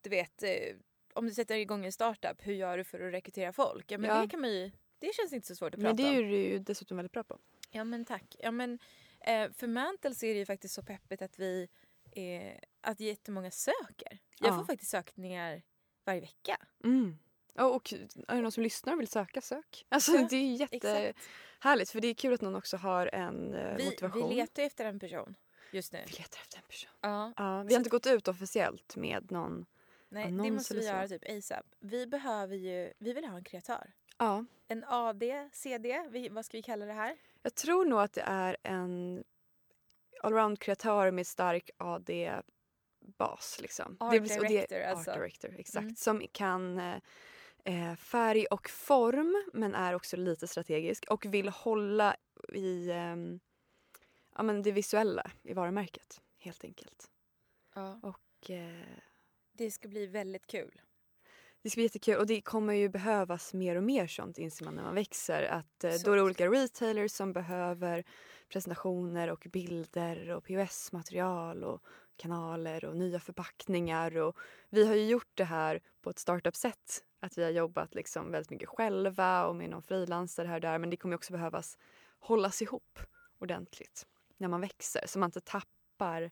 [0.01, 0.49] du vet, eh,
[1.13, 3.91] om du sätter igång en startup, hur gör du för att rekrytera folk?
[3.91, 4.21] Ja men Ja.
[4.21, 6.29] det kan man ju, det känns inte så svårt att Men prata det är om.
[6.29, 7.39] du ju dessutom väldigt bra på.
[7.71, 8.35] Ja men tack.
[8.39, 8.79] Ja, men,
[9.19, 11.67] eh, för Mantle så är det ju faktiskt så peppigt att vi
[12.11, 14.19] eh, att jättemånga söker.
[14.39, 14.57] Jag Ja.
[14.57, 15.61] får faktiskt sökningar
[16.05, 16.57] varje vecka.
[16.83, 17.17] Mm.
[17.53, 19.85] Ja, och är det någon som lyssnar och vill söka, sök.
[19.89, 23.75] Alltså, Ja, det är jättehärligt för det är kul att någon också har en eh,
[23.77, 24.29] Vi, motivation.
[24.29, 25.35] vi letar efter en person
[25.71, 25.99] just nu.
[26.07, 26.91] Vi letar efter en person.
[27.01, 29.65] Ja, Ja, vi har inte gått ut officiellt med någon.
[30.09, 30.87] nej, det måste vi så.
[30.87, 31.65] göra typ ASAP.
[31.79, 33.93] Vi behöver ju, vi vill ha en kreatör.
[34.17, 34.45] Ja.
[34.67, 37.17] En AD, CD, vi, vad ska vi kalla det här?
[37.47, 39.23] Jag tror nog att det är en
[40.21, 43.61] allround-kreatör med stark AD-bas.
[43.61, 43.97] Liksom.
[43.99, 45.11] Art Det vill- och det- director, alltså.
[45.11, 45.83] Art director, exakt.
[45.83, 45.95] Mm.
[45.95, 46.95] Som kan eh,
[47.65, 52.15] eh, färg och form men är också lite strategisk och vill hålla
[52.53, 53.39] i ehm,
[54.35, 57.11] ja, men det visuella i varumärket helt enkelt.
[57.75, 57.99] Ja.
[58.03, 58.87] Och, eh,
[59.51, 60.81] Det ska bli väldigt kul.
[61.61, 64.75] Det ska bli jättekul och det kommer ju behövas mer och mer sånt inser man
[64.75, 65.43] när man växer.
[65.43, 68.03] Att, eh, då är det olika retailers som behöver
[68.49, 71.81] presentationer och bilder och POS-material och
[72.15, 74.17] kanaler och nya förpackningar.
[74.17, 74.37] Och
[74.69, 77.03] vi har ju gjort det här på ett startup-sätt.
[77.19, 80.77] Att vi har jobbat liksom väldigt mycket själva och med någon frilansare här och där.
[80.77, 81.77] Men det kommer också behövas
[82.19, 82.99] hållas ihop
[83.39, 86.31] ordentligt när man växer så man inte tappar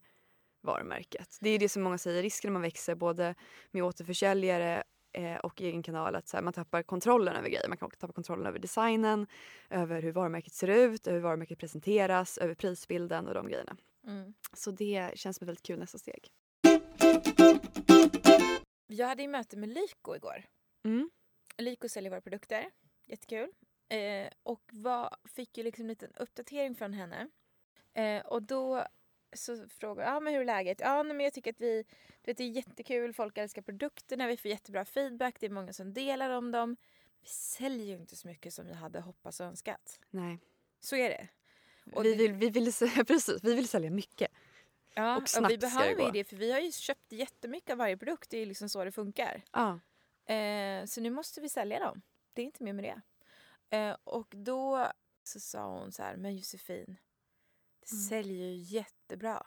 [0.61, 1.37] varumärket.
[1.41, 3.35] Det är det som många säger risken när man växer både
[3.71, 4.83] med återförsäljare
[5.15, 7.67] eh, och egen kanal att så här, man tappar kontrollen över grejer.
[7.67, 9.27] Man kan också tappa kontrollen över designen,
[9.69, 13.77] över hur varumärket ser ut, över hur varumärket presenteras, över prisbilden och de grejerna.
[14.07, 14.33] Mm.
[14.53, 16.29] Så det känns som ett väldigt kul nästa steg.
[18.87, 20.43] Jag hade ju möte med Lyko igår.
[20.85, 21.09] Mm.
[21.57, 22.65] Lyko säljer våra produkter.
[23.05, 23.51] Jättekul.
[23.89, 27.29] Eh, och var, fick ju liksom en liten uppdatering från henne.
[27.93, 28.85] Eh, och då
[29.35, 30.79] så frågade jag, ah, men hur är läget?
[30.79, 31.83] Ja, nej, men jag tycker att vi,
[32.21, 35.73] du vet, det är jättekul, folk älskar produkterna, vi får jättebra feedback, det är många
[35.73, 36.77] som delar om dem.
[37.21, 39.99] Vi säljer ju inte så mycket som vi hade hoppats och önskat.
[40.09, 40.39] Nej.
[40.79, 41.27] Så är det.
[41.93, 42.65] Och vi, vill, vi, vill,
[43.07, 44.31] precis, vi vill sälja mycket.
[44.93, 47.69] Ja, Och snabbt vi ska det behöver ju det, för vi har ju köpt jättemycket
[47.69, 49.41] av varje produkt, det är liksom så det funkar.
[49.51, 49.79] Ja.
[50.33, 52.01] Eh, så nu måste vi sälja dem.
[52.33, 53.01] Det är inte mer med det.
[53.77, 54.87] Eh, och då
[55.23, 56.97] så sa hon så här, men Josefin,
[57.89, 58.03] det Mm.
[58.09, 59.43] säljer ju jättebra.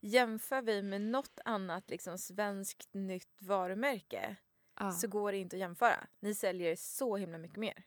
[0.00, 4.36] Jämför vi med något annat liksom, svenskt nytt varumärke
[4.80, 6.06] Ja, så går det inte att jämföra.
[6.20, 7.84] Ni säljer så himla mycket mer.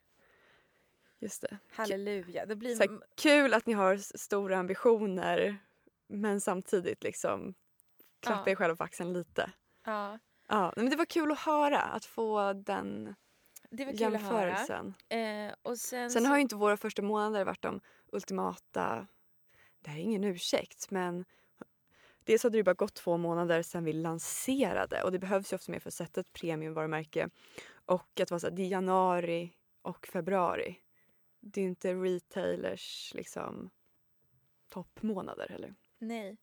[1.20, 1.58] just det.
[1.72, 2.46] Halleluja.
[2.46, 2.76] Det blir...
[2.76, 5.58] Så här, kul att ni har stora ambitioner
[6.08, 7.54] men samtidigt liksom
[8.20, 8.52] klappa Ja.
[8.52, 9.52] er själva på axeln lite.
[9.84, 13.16] Ja, Ja, men det var kul att höra, att få den
[13.70, 14.48] det var kul att höra.
[14.50, 14.94] jämförelsen.
[15.10, 16.30] Eh, och sen Sen så...
[16.30, 19.08] har ju inte våra första månader varit de ultimata...
[19.88, 21.26] Det här är ingen ursäkt, men
[22.24, 25.72] dels hade det bara gått två månader sedan vi lanserade och det behövs ju också
[25.72, 27.30] mer för att sätta ett premiumvarumärke.
[27.86, 30.80] Och att vara så här, det är januari och februari.
[31.40, 33.70] Det är inte retailers liksom
[34.70, 35.76] toppmånader eller?
[36.00, 36.38] Nej.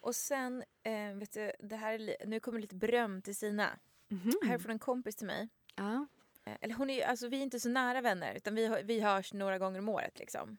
[0.00, 3.78] Och sen, eh, vet du, det här nu kommer lite beröm till Sina.
[4.08, 4.32] Mhm.
[4.46, 5.48] Här är från en kompis till mig.
[5.74, 6.06] Ja.
[6.44, 9.32] Eh, Eller hon är, alltså, vi är inte så nära vänner utan vi, vi hörs
[9.32, 10.18] några gånger om året.
[10.18, 10.58] Liksom.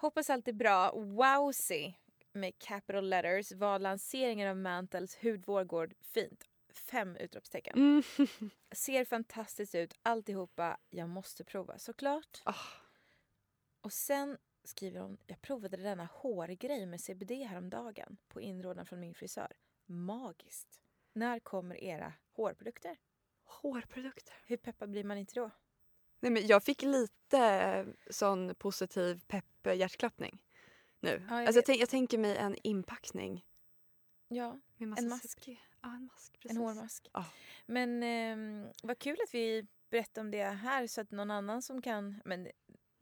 [0.00, 0.92] Hoppas allt är bra.
[0.92, 1.92] Wowsy
[2.32, 6.44] med capital letters var lanseringen av Mantles hudvård går fint.
[6.74, 7.78] Fem utropstecken.
[7.78, 8.02] Mm.
[8.72, 10.78] Ser fantastiskt ut alltihopa.
[10.90, 12.42] Jag måste prova såklart.
[12.44, 12.54] Ah,
[13.80, 19.14] Och sen skriver hon, jag provade denna hårgrej med CBD häromdagen på inrådan från min
[19.14, 19.52] frisör.
[19.86, 20.80] Magiskt.
[21.12, 22.96] När kommer era hårprodukter?
[23.44, 24.34] hårprodukter.
[24.46, 25.50] Hur peppad blir man inte då?
[26.20, 29.44] Nej, men jag fick lite sån positiv pepp
[29.76, 30.38] hjärtklappning
[31.00, 31.22] nu.
[31.28, 33.44] Ja, jag alltså jag, tänk, jag tänker mig en inpackning.
[34.28, 35.48] Ja, En mask.
[35.82, 36.32] Ja, en mask.
[36.40, 36.50] Precis.
[36.50, 37.08] en hårmask.
[37.12, 37.24] Ja.
[37.66, 41.82] Men eh, vad kul att vi berättar om det här så att någon annan som
[41.82, 42.20] kan...
[42.24, 42.42] Men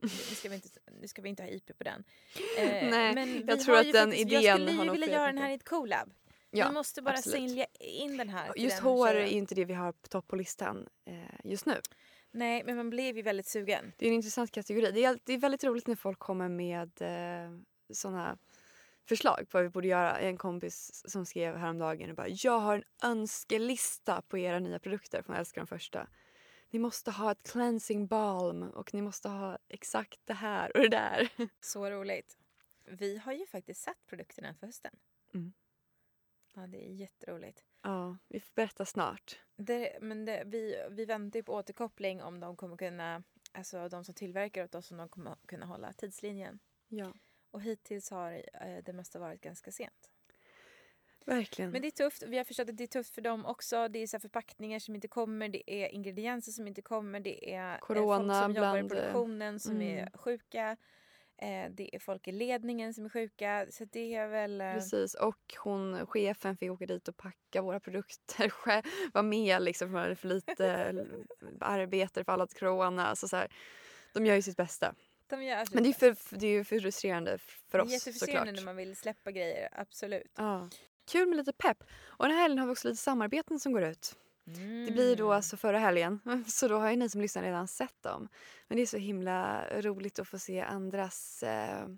[0.03, 0.69] nu ska vi inte,
[1.01, 2.05] nu ska vi inte ha IP på den.
[2.59, 4.99] Eh, Nej, men jag tror har att den faktiskt- idén Jag skulle har ju nog
[4.99, 6.13] vilja göra den här i ett collab.
[6.51, 7.51] Ja, vi måste bara absolut.
[7.51, 8.53] sälja in den här.
[8.57, 11.81] Just den hår är inte det vi har på topp på listan eh, just nu.
[12.37, 13.93] Nej, men man blev ju väldigt sugen.
[13.97, 14.91] Det är en intressant kategori.
[14.93, 17.59] Det är, det är väldigt roligt när folk kommer med eh,
[17.93, 18.39] såna
[19.09, 20.19] förslag på vad vi borde göra.
[20.19, 25.23] En kompis som skrev häromdagen och bara “Jag har en önskelista på era nya produkter”
[25.23, 26.09] för hon älskar de första.
[26.71, 30.89] Ni måste ha ett cleansing balm och ni måste ha exakt det här och det
[30.89, 31.29] där.
[31.61, 32.39] Så roligt.
[32.85, 34.93] Vi har ju faktiskt satt produkterna för hösten.
[35.35, 35.53] Mm.
[36.57, 37.65] Ja, det är jätteroligt.
[37.83, 39.41] Ja, vi får berätta snart.
[39.57, 44.15] Det, men det, vi, vi väntar på återkoppling om de kommer kunna, alltså de som
[44.15, 46.59] tillverkar åt oss, om de kommer kunna hålla tidslinjen.
[46.89, 47.13] Ja,
[47.51, 50.11] Och hittills har eh, det mesta varit ganska sent.
[51.25, 51.71] verkligen.
[51.71, 52.23] Men det är tufft.
[52.23, 53.89] Vi har förstått att det är tufft för dem också.
[53.89, 57.75] Det är så förpackningar som inte kommer, det är ingredienser som inte kommer, det är
[57.75, 59.99] eh, Corona folk som jobbar i bland, eh, produktionen som mm.
[59.99, 60.77] är sjuka.
[61.39, 63.67] Eh, det är folk i ledningen som är sjuka.
[63.71, 64.61] Så det är väl...
[64.61, 68.53] eh, Precis, och hon, chefen fick åka dit och packa våra produkter.
[69.15, 71.07] Var med liksom för för lite
[71.61, 73.17] arbete för alla corona.
[73.17, 73.49] Så så här,
[74.13, 74.95] de gör ju sitt bästa.
[75.29, 75.37] de
[75.73, 78.57] Men det är, för, det är ju frustrerande för Det är oss jättefrustrerande såklart.
[78.57, 80.33] när man vill släppa grejer, absolut.
[80.37, 80.69] Ja.
[81.11, 81.85] Kul med lite pepp.
[82.05, 84.17] Och den här helgen har vi också lite samarbeten som går ut.
[84.87, 85.37] Det blir då Mm.
[85.37, 86.21] alltså förra helgen.
[86.47, 88.29] Så då har ju ni som lyssnar redan sett dem.
[88.69, 91.89] Men det är så himla roligt att få se andras eh,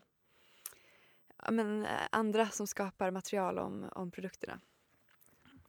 [1.50, 4.60] men, eh, andra som skapar material om, om produkterna.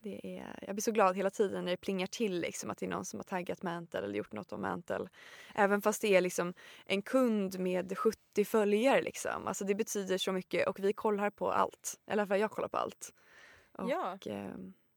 [0.02, 2.86] Det är, jag blir så glad hela tiden när det plingar till liksom, att det
[2.86, 5.08] är någon som har taggat Mantle eller gjort något om Mantle.
[5.54, 6.54] Även fast det är liksom
[6.86, 9.02] en kund med 70 följare.
[9.02, 9.46] Liksom.
[9.46, 11.94] Alltså, det betyder så mycket och vi kollar på allt.
[12.06, 13.14] Eller i alla fall jag kollar på allt.
[13.72, 14.18] Och, Ja.
[14.26, 14.52] eh, Ja,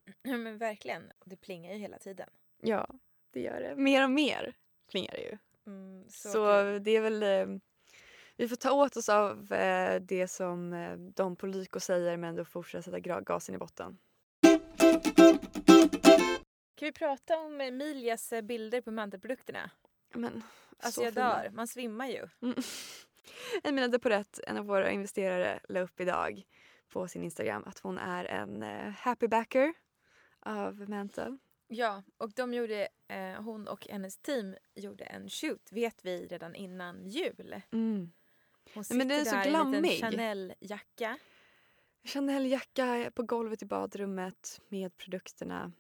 [0.24, 1.12] men verkligen.
[1.26, 2.30] Det plingar ju hela tiden.
[2.62, 2.88] ja,
[3.32, 3.76] det gör det.
[3.76, 4.54] Mer och mer
[4.92, 5.38] plingar det ju.
[5.68, 7.24] Mm, så Så, det är väl...
[7.24, 7.60] Eh,
[8.36, 12.36] vi får ta åt oss av eh, det som eh, de på Lyko säger men
[12.36, 13.98] då fortsätta sätta gasen i botten.
[16.76, 19.72] Kan vi prata om Emilias eh, bilder på mantelprodukterna?
[20.14, 20.44] Men,
[20.78, 22.28] Alltså så jag dör, man svimmar ju.
[22.42, 22.56] Mm.
[23.64, 26.44] Emina Deporet, en av våra investerare, la upp idag
[26.90, 29.74] på sin Instagram att hon är en eh, happy backer
[30.46, 31.38] av Mantle.
[31.68, 36.56] Ja, och de gjorde, eh, hon och hennes team gjorde en shoot, vet vi, redan
[36.56, 37.62] innan jul.
[37.72, 38.12] Mm.
[38.74, 40.00] Hon Nej, men det är sitter så där i en glammig.
[40.00, 41.18] Chanel-jacka.
[42.04, 45.72] Chanel-jacka på golvet i badrummet med produkterna.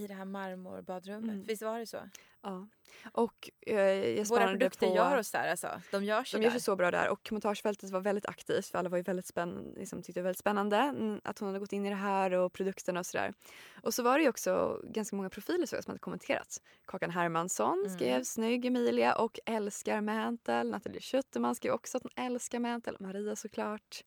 [0.00, 1.30] I det här marmorbadrummet.
[1.30, 1.44] Mm.
[1.44, 1.98] Visst var det så?
[2.42, 2.66] Ja.
[3.12, 4.96] Och eh, jag Våra produkter på...
[4.96, 5.68] gör oss där alltså.
[5.90, 8.78] De görs ju De gör sig så bra där och kommentarsfältet var väldigt aktivt för
[8.78, 11.58] alla var ju väldigt spänn, liksom, tyckte det var väldigt spännande mm, att hon hade
[11.58, 13.34] gått in i det här och produkterna och sådär.
[13.82, 16.62] Och så var det ju också ganska många profiler så som hade kommenterat.
[16.86, 17.90] Kakan Hermansson Mm.
[17.96, 20.64] skrev snygg Emilia och älskar Mantle.
[20.64, 22.96] Nathalie Schuterman skrev också att hon älskar Mantle.
[23.00, 24.04] Maria såklart.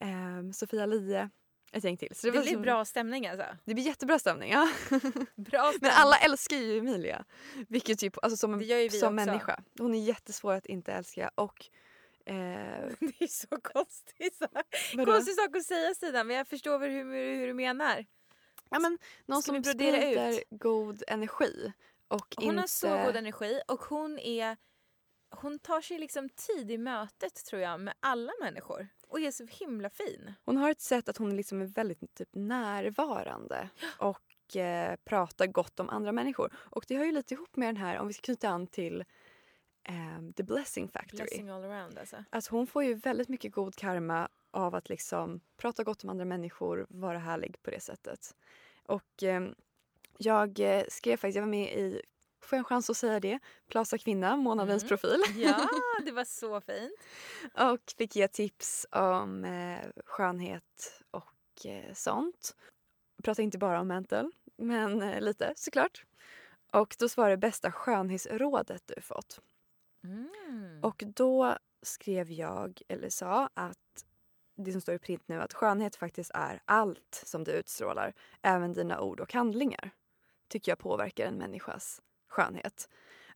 [0.00, 1.28] Ehm, Sofia Lie.
[1.72, 2.14] Ett gäng till.
[2.14, 3.46] Så Det, var blir som- bra stämning alltså.
[3.64, 4.50] Det blir jättebra stämning.
[4.52, 4.68] Ja.
[5.36, 5.78] Bra stämning.
[5.80, 7.24] Men alla älskar ju Emilia.
[7.68, 9.60] Vilket ju, alltså som, Det ju som människa.
[9.78, 11.30] Hon är jättesvår att inte älska.
[11.34, 11.66] Och...
[12.24, 12.34] Eh,
[13.00, 14.36] Det är så konstigt.
[14.36, 14.48] Så.
[15.04, 18.06] Konstig sak att säga Stina men jag förstår väl hur, hur du menar.
[18.70, 21.72] Ja, men, någon Ska som sprider god energi.
[22.08, 22.60] Och Hon inte...
[22.60, 24.56] har så god energi och hon är
[25.30, 29.46] hon tar sig liksom tid i mötet tror jag med alla människor och är så
[29.50, 30.32] himla fin.
[30.44, 33.68] Hon har ett sätt att hon liksom är väldigt typ, närvarande
[33.98, 36.52] och eh, pratar gott om andra människor.
[36.56, 39.04] Och det hör ju lite ihop med den här, om vi ska knyta an till
[39.82, 41.16] ehm, The Blessing Factory.
[41.16, 42.24] Blessing all around alltså.
[42.30, 46.24] Alltså hon får ju väldigt mycket god karma av att liksom prata gott om andra
[46.24, 48.36] människor, vara härlig på det sättet.
[48.82, 49.54] Och ehm,
[50.18, 52.02] jag eh, skrev faktiskt, jag var med i,
[52.48, 54.88] får jag en chans att säga det, Plaza Kvinna, månadens Mm.
[54.88, 55.22] profil.
[55.36, 55.68] Ja,
[56.04, 56.92] det var så fint.
[57.54, 62.56] Och fick ge tips om eh, skönhet och eh, sånt.
[63.22, 66.04] Pratar inte bara om mental, men eh, lite såklart.
[66.72, 69.40] Och då svarade bästa skönhetsrådet du fått.
[70.04, 70.80] Mm.
[70.82, 74.04] Och då skrev jag, eller sa, att
[74.56, 78.14] det som står i print nu, att skönhet faktiskt är allt som du utstrålar.
[78.42, 79.90] Även dina ord och handlingar.
[80.48, 82.88] Tycker jag påverkar en människas skönhet.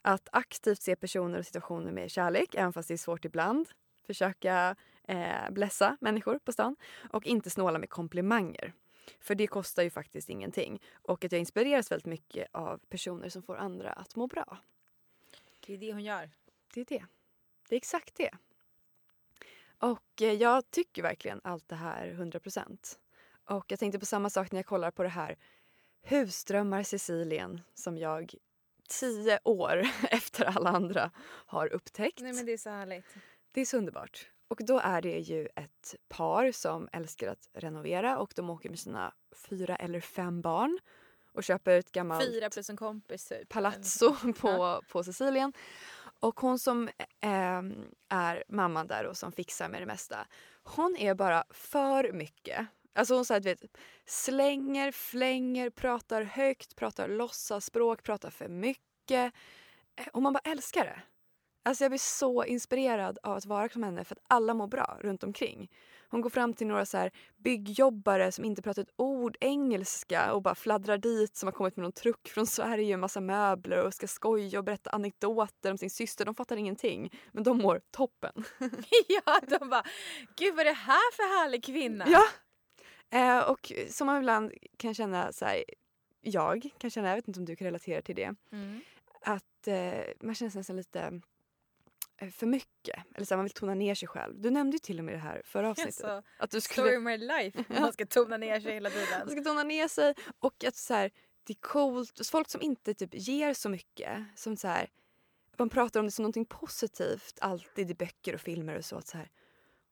[0.03, 3.69] Att aktivt se personer och situationer med kärlek, även fast det är svårt ibland.
[4.07, 4.77] Försöka
[5.09, 6.77] eh, blessa människor på stan.
[7.11, 8.73] Och inte snåla med komplimanger.
[9.21, 10.83] För det kostar ju faktiskt ingenting.
[11.03, 14.59] Och att jag inspireras väldigt mycket av personer som får andra att må bra.
[15.67, 16.31] Det är det hon gör.
[16.75, 17.05] Det är det.
[17.69, 18.31] Det är exakt det.
[19.79, 22.99] Och eh, jag tycker verkligen allt det här 100 procent.
[23.45, 25.37] Och jag tänkte på samma sak när jag kollar på det här
[26.03, 28.35] Husdrömmar Sicilien som jag
[28.89, 31.11] tio år efter alla andra
[31.47, 32.21] har upptäckt.
[32.21, 33.07] Nej men det är så härligt.
[33.53, 34.31] Det är så underbart.
[34.49, 38.79] Och då är det ju ett par som älskar att renovera och de åker med
[38.79, 39.15] sina
[39.49, 40.79] fyra eller fem barn
[41.33, 43.49] och köper ett gammalt Fyra plus en kompis typ.
[43.49, 45.53] palazzo på, på Sicilien.
[46.21, 46.89] Och hon som
[47.21, 47.63] eh,
[48.09, 50.27] är mamman där och som fixar med det mesta.
[50.63, 52.67] Hon är bara för mycket.
[52.95, 53.61] Alltså hon så här, vet,
[54.07, 59.33] slänger, flänger, pratar högt, pratar låtsasspråk, pratar för mycket.
[59.97, 61.03] Eh, Och man bara älskar det.
[61.65, 64.99] Alltså jag blir så inspirerad av att vara som henne för att alla mår bra
[65.01, 65.71] runt omkring.
[66.09, 70.43] Hon går fram till några så här byggjobbare som inte pratar ett ord engelska och
[70.43, 73.95] bara fladdrar dit som har kommit med någon truck från Sverige, en massa möbler och
[73.95, 76.25] ska skoja och berätta anekdoter om sin syster.
[76.25, 78.45] De fattar ingenting, men de mår toppen.
[79.09, 79.83] ja, de bara
[80.37, 82.05] gud vad är det här för härlig kvinna?
[82.09, 82.23] Ja!
[83.13, 85.65] Eh, och som man ibland kan känna så här,
[86.21, 88.81] jag kan känna, jag vet inte om du kan relatera till det, Mm.
[89.21, 91.21] att eh, man känner sig nästan lite
[92.17, 93.05] eh, för mycket.
[93.15, 94.41] Eller så här, man vill tona ner sig själv.
[94.41, 96.05] Du nämnde ju till och med det här förra avsnittet.
[96.05, 97.65] Alltså, att du story skulle of my life.
[97.81, 99.31] Man ska tona ner sig hela man tiden.
[99.31, 101.11] ska tona ner sig och att så här,
[101.45, 102.27] det är coolt.
[102.31, 104.19] Folk som inte typ ger så mycket.
[104.37, 104.91] Som så här,
[105.57, 108.97] man pratar om det som någonting positivt alltid i böcker och filmer och så.
[108.97, 109.31] Att så här,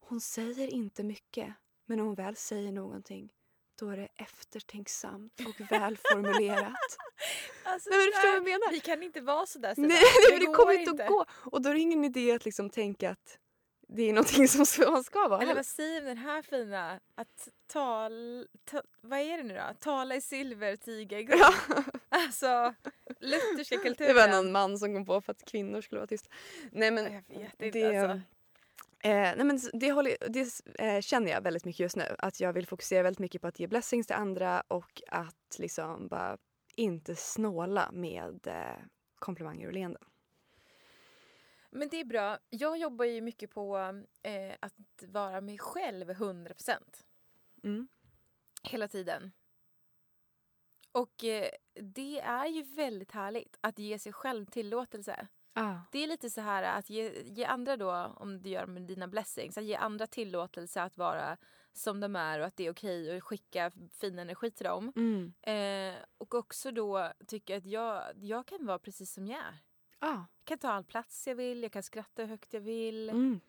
[0.00, 1.54] hon säger inte mycket
[1.90, 3.33] men när hon väl säger någonting
[3.79, 6.72] då är det eftertänksamt och välformulerat.
[7.64, 8.70] Alltså, Nej, men du förstår vad jag menar?
[8.72, 9.88] Vi kan inte vara sådär Stina.
[9.88, 10.00] Nej,
[10.40, 11.24] det går kommer inte att gå.
[11.31, 13.38] Och då är det ingen idé att liksom tänka att
[13.88, 15.42] det är någonting som ska- man ska vara.
[15.42, 17.00] Eller vad säger den här fina?
[17.14, 19.74] Att tal, ta, vad är det nu då?
[19.81, 21.40] Tala i silver, tiga i guld.
[21.40, 21.55] Ja.
[22.09, 22.74] Alltså
[23.20, 24.14] lutherska Det kulturen.
[24.16, 26.31] var någon man som kom på för att kvinnor skulle vara tysta.
[26.72, 28.20] Nej men Jag vet inte det, alltså.
[29.02, 32.16] Eh, nej, men det, håller, det eh, känner jag väldigt mycket just nu.
[32.18, 36.08] Att jag vill fokusera väldigt mycket på att ge blessings till andra och att liksom
[36.08, 36.38] bara
[36.76, 38.84] inte snåla med eh,
[39.18, 40.04] komplimanger och leenden.
[41.70, 42.38] Men det är bra.
[42.50, 43.78] Jag jobbar ju mycket på
[44.22, 44.74] eh, att
[45.08, 46.78] vara mig själv 100%
[47.64, 47.88] Mm.
[48.62, 49.32] hela tiden.
[50.92, 55.28] Och eh, det är ju väldigt härligt att ge sig själv tillåtelse.
[55.52, 55.74] Ah.
[55.92, 59.09] Det är lite så här att ge, ge andra då, om du gör med dina
[59.09, 61.36] blessings, att ge andra tillåtelse att vara
[61.72, 63.70] som de är och att det är okej att skicka
[64.01, 64.92] fin energi till dem.
[64.96, 65.32] Mm.
[65.42, 69.59] Eh, och också då tycka att jag, jag kan vara precis som jag är.
[69.98, 70.14] Ah.
[70.14, 73.09] Jag kan ta all plats jag vill, jag kan skratta hur högt jag vill.
[73.09, 73.40] Mm.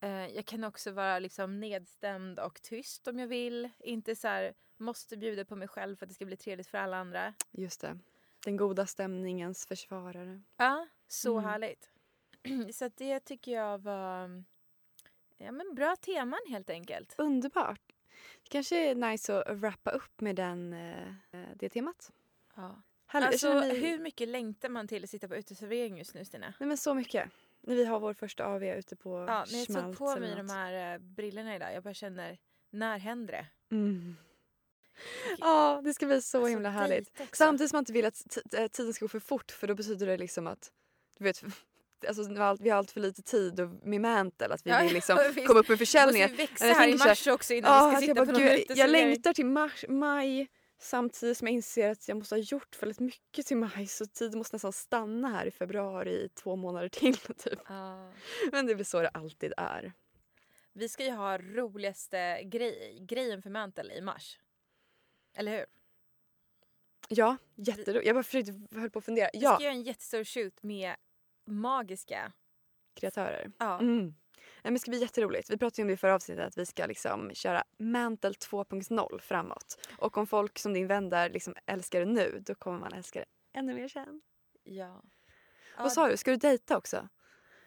[0.00, 3.70] Eh, jag kan också vara liksom nedstämd och tyst om jag vill.
[3.78, 6.78] Inte så här, måste bjuda på mig själv för att det ska bli trevligt för
[6.78, 7.34] alla andra.
[7.50, 7.98] Just det.
[8.44, 10.42] Den goda stämningens försvarare.
[10.56, 11.50] Ja, så Mm.
[11.50, 11.90] härligt.
[12.74, 14.44] så det tycker jag var
[15.38, 17.14] ja, men bra teman helt enkelt.
[17.18, 17.80] Underbart.
[18.42, 21.14] Det kanske är nice att wrappa upp med den, eh,
[21.56, 22.12] det temat.
[22.56, 22.82] Ja.
[23.06, 23.28] Härligt.
[23.28, 26.54] Alltså, mig- hur mycket längtar man till att sitta på uteservering just nu Stina?
[26.60, 27.30] Nej men så mycket.
[27.60, 30.48] När vi har vår första AV ute på Ja, när jag tog på mig de
[30.50, 32.38] här eh, brillorna idag, jag bara känner,
[32.70, 33.46] när händer det?
[33.76, 34.16] Mm.
[35.38, 37.20] Ja, det ska bli så Alltså, himla härligt.
[37.32, 40.06] Samtidigt som man inte vill att eh, tiden ska gå för fort för då betyder
[40.06, 40.72] det liksom att
[41.18, 41.42] du vet,
[42.08, 45.18] alltså, vi har allt- vi för lite tid och med Mantle att vi vill liksom
[45.36, 46.28] ja, komma upp med försäljningar.
[46.28, 48.32] ju växa jag här i mars också innan Ja, vi ska att sitta jag, på
[48.32, 49.08] bara, någon gud, jag uteservering.
[49.08, 50.48] längtar till mars, maj
[50.78, 54.38] samtidigt som jag inser att jag måste ha gjort väldigt mycket till maj så tiden
[54.38, 57.16] måste nästan stanna här i februari i två månader till.
[57.38, 57.58] Typ.
[57.68, 58.12] Ja.
[58.52, 59.92] Men det blir så det alltid är.
[60.72, 64.38] Vi ska ju ha roligaste grej, grejen för Mantle i mars.
[65.36, 65.66] Eller hur?
[67.16, 68.06] Ja, jätteroligt.
[68.06, 69.30] Jag bara försökte, höll på att fundera.
[69.32, 70.96] Vi Ja, ska göra en jättestor shoot med
[71.44, 72.32] magiska...
[72.94, 73.52] kreatörer.
[73.58, 73.78] Ja.
[73.80, 73.98] Mm.
[74.04, 74.14] Nej,
[74.62, 75.50] men det ska bli jätteroligt.
[75.50, 79.88] Vi pratade om det i förra avsnittet att vi ska liksom köra Mantle 2.0 framåt.
[79.98, 83.18] Och om folk som din vän där liksom älskar det nu då kommer man älska
[83.20, 84.22] det ännu mer sen.
[84.64, 85.02] Ja.
[85.76, 86.16] Ja, Vad sa du?
[86.16, 87.08] Ska du dejta också?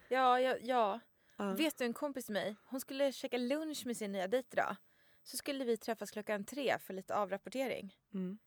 [0.08, 1.00] Ja, ja, ja.
[1.36, 1.52] Ja.
[1.52, 4.76] Vet du en kompis till mig, hon skulle käka lunch med sin nya dejt idag.
[5.22, 7.96] Så skulle vi träffas klockan tre för lite avrapportering.
[8.14, 8.38] Mm.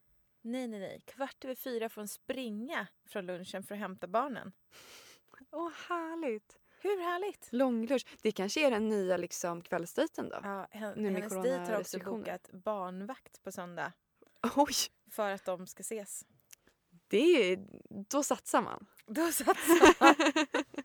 [0.42, 1.02] Nej, nej, nej.
[1.06, 4.52] Kvart över fyra får hon springa från lunchen för att hämta barnen.
[5.52, 6.56] Åh, härligt!
[6.82, 7.48] Hur härligt?
[7.52, 8.06] Långlunch.
[8.22, 10.40] Det kanske är den nya liksom, kvällsdejten då?
[10.44, 13.94] Ja, hen, Nu med hennes dejt har också bokat barnvakt på söndag
[14.56, 14.74] Oj!
[15.12, 16.26] för att de ska ses.
[17.08, 17.60] Det är,
[18.10, 18.86] då satsar man.
[19.06, 20.16] Då satsar man.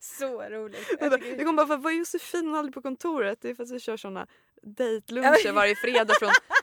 [0.00, 0.86] Så roligt.
[1.00, 3.40] Jag Jag, tycker- jag kommer bara, vad är Josefin aldrig på kontoret?
[3.40, 4.26] Det är för att vi kör såna
[4.62, 6.30] dejtluncher varje fredag från,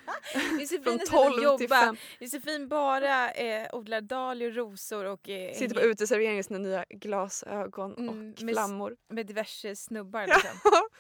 [0.60, 1.86] Josefin från har slutat 12 till jobba.
[1.86, 1.98] 5.
[2.20, 7.94] Josefin bara eh, odlar dahlior, rosor och eh, Sitter på uteserveringen i sina nya glasögon
[7.98, 8.98] Mm, och med- flammor.
[9.08, 10.22] med diverse snubbar.
[10.28, 10.36] Ja.
[10.36, 10.52] Liksom.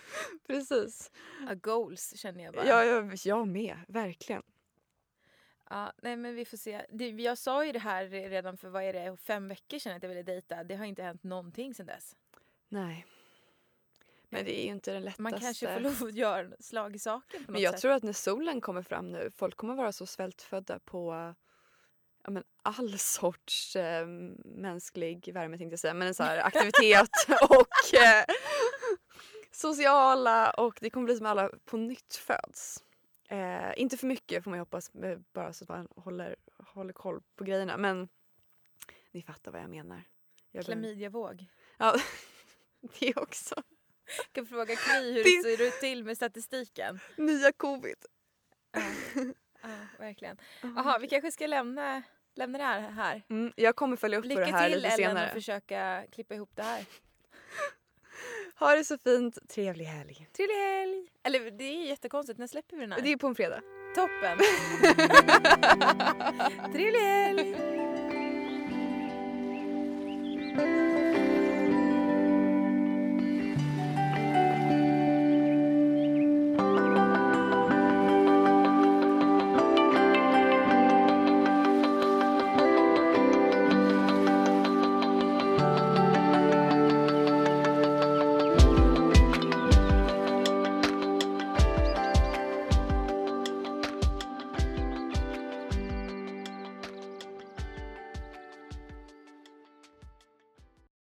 [0.47, 1.11] Precis.
[1.47, 2.65] Ja, goals känner jag bara.
[2.67, 3.77] Ja, jag, jag med.
[3.87, 4.41] Verkligen.
[5.69, 6.85] Ja, nej men vi får se.
[6.89, 10.03] Det, jag sa ju det här redan för vad är det, fem veckor sedan att
[10.03, 10.63] jag ville dejta.
[10.63, 12.15] Det har inte hänt någonting sedan dess.
[12.69, 13.05] Nej.
[14.33, 15.21] Men det är ju inte den lättaste.
[15.21, 17.81] Man kanske får lov att göra slag i saken Men jag sätt.
[17.81, 21.33] tror att när solen kommer fram nu, folk kommer vara så svältfödda på
[22.23, 24.07] ja, men all sorts eh,
[24.45, 27.09] mänsklig värme tänkte jag säga, men en så här aktivitet
[27.49, 28.25] och eh,
[29.51, 32.83] sociala och det kommer bli som alla på nytt föds.
[33.29, 36.93] Eh, inte för mycket får man ju hoppas, eh, bara så att man håller, håller
[36.93, 37.77] koll på grejerna.
[37.77, 38.09] Men
[39.11, 40.03] ni fattar vad jag menar.
[40.51, 41.45] Jag Klamydiavåg.
[41.77, 41.95] Ja,
[42.99, 43.63] det också.
[44.31, 46.99] Kan fråga Kry hur Det- ser till med statistiken.
[47.17, 47.95] Nya covid.
[48.73, 48.81] Ja,
[49.61, 50.37] ja verkligen.
[50.61, 52.03] Jaha, vi kanske ska lämna,
[52.35, 52.79] lämna det här.
[52.89, 53.21] här.
[53.29, 55.27] Mm, jag kommer följa upp på det Lycka här till lite Ellen senare.
[55.27, 56.85] och försöka klippa ihop det här.
[58.55, 59.49] Ha det så fint.
[59.49, 60.27] Trevlig helg.
[60.37, 61.09] Trevlig helg!
[61.23, 63.01] Eller det är jättekonstigt, när släpper vi den här?
[63.01, 63.61] Det är på en fredag.
[63.95, 64.37] Toppen!
[66.73, 67.55] Trevlig helg!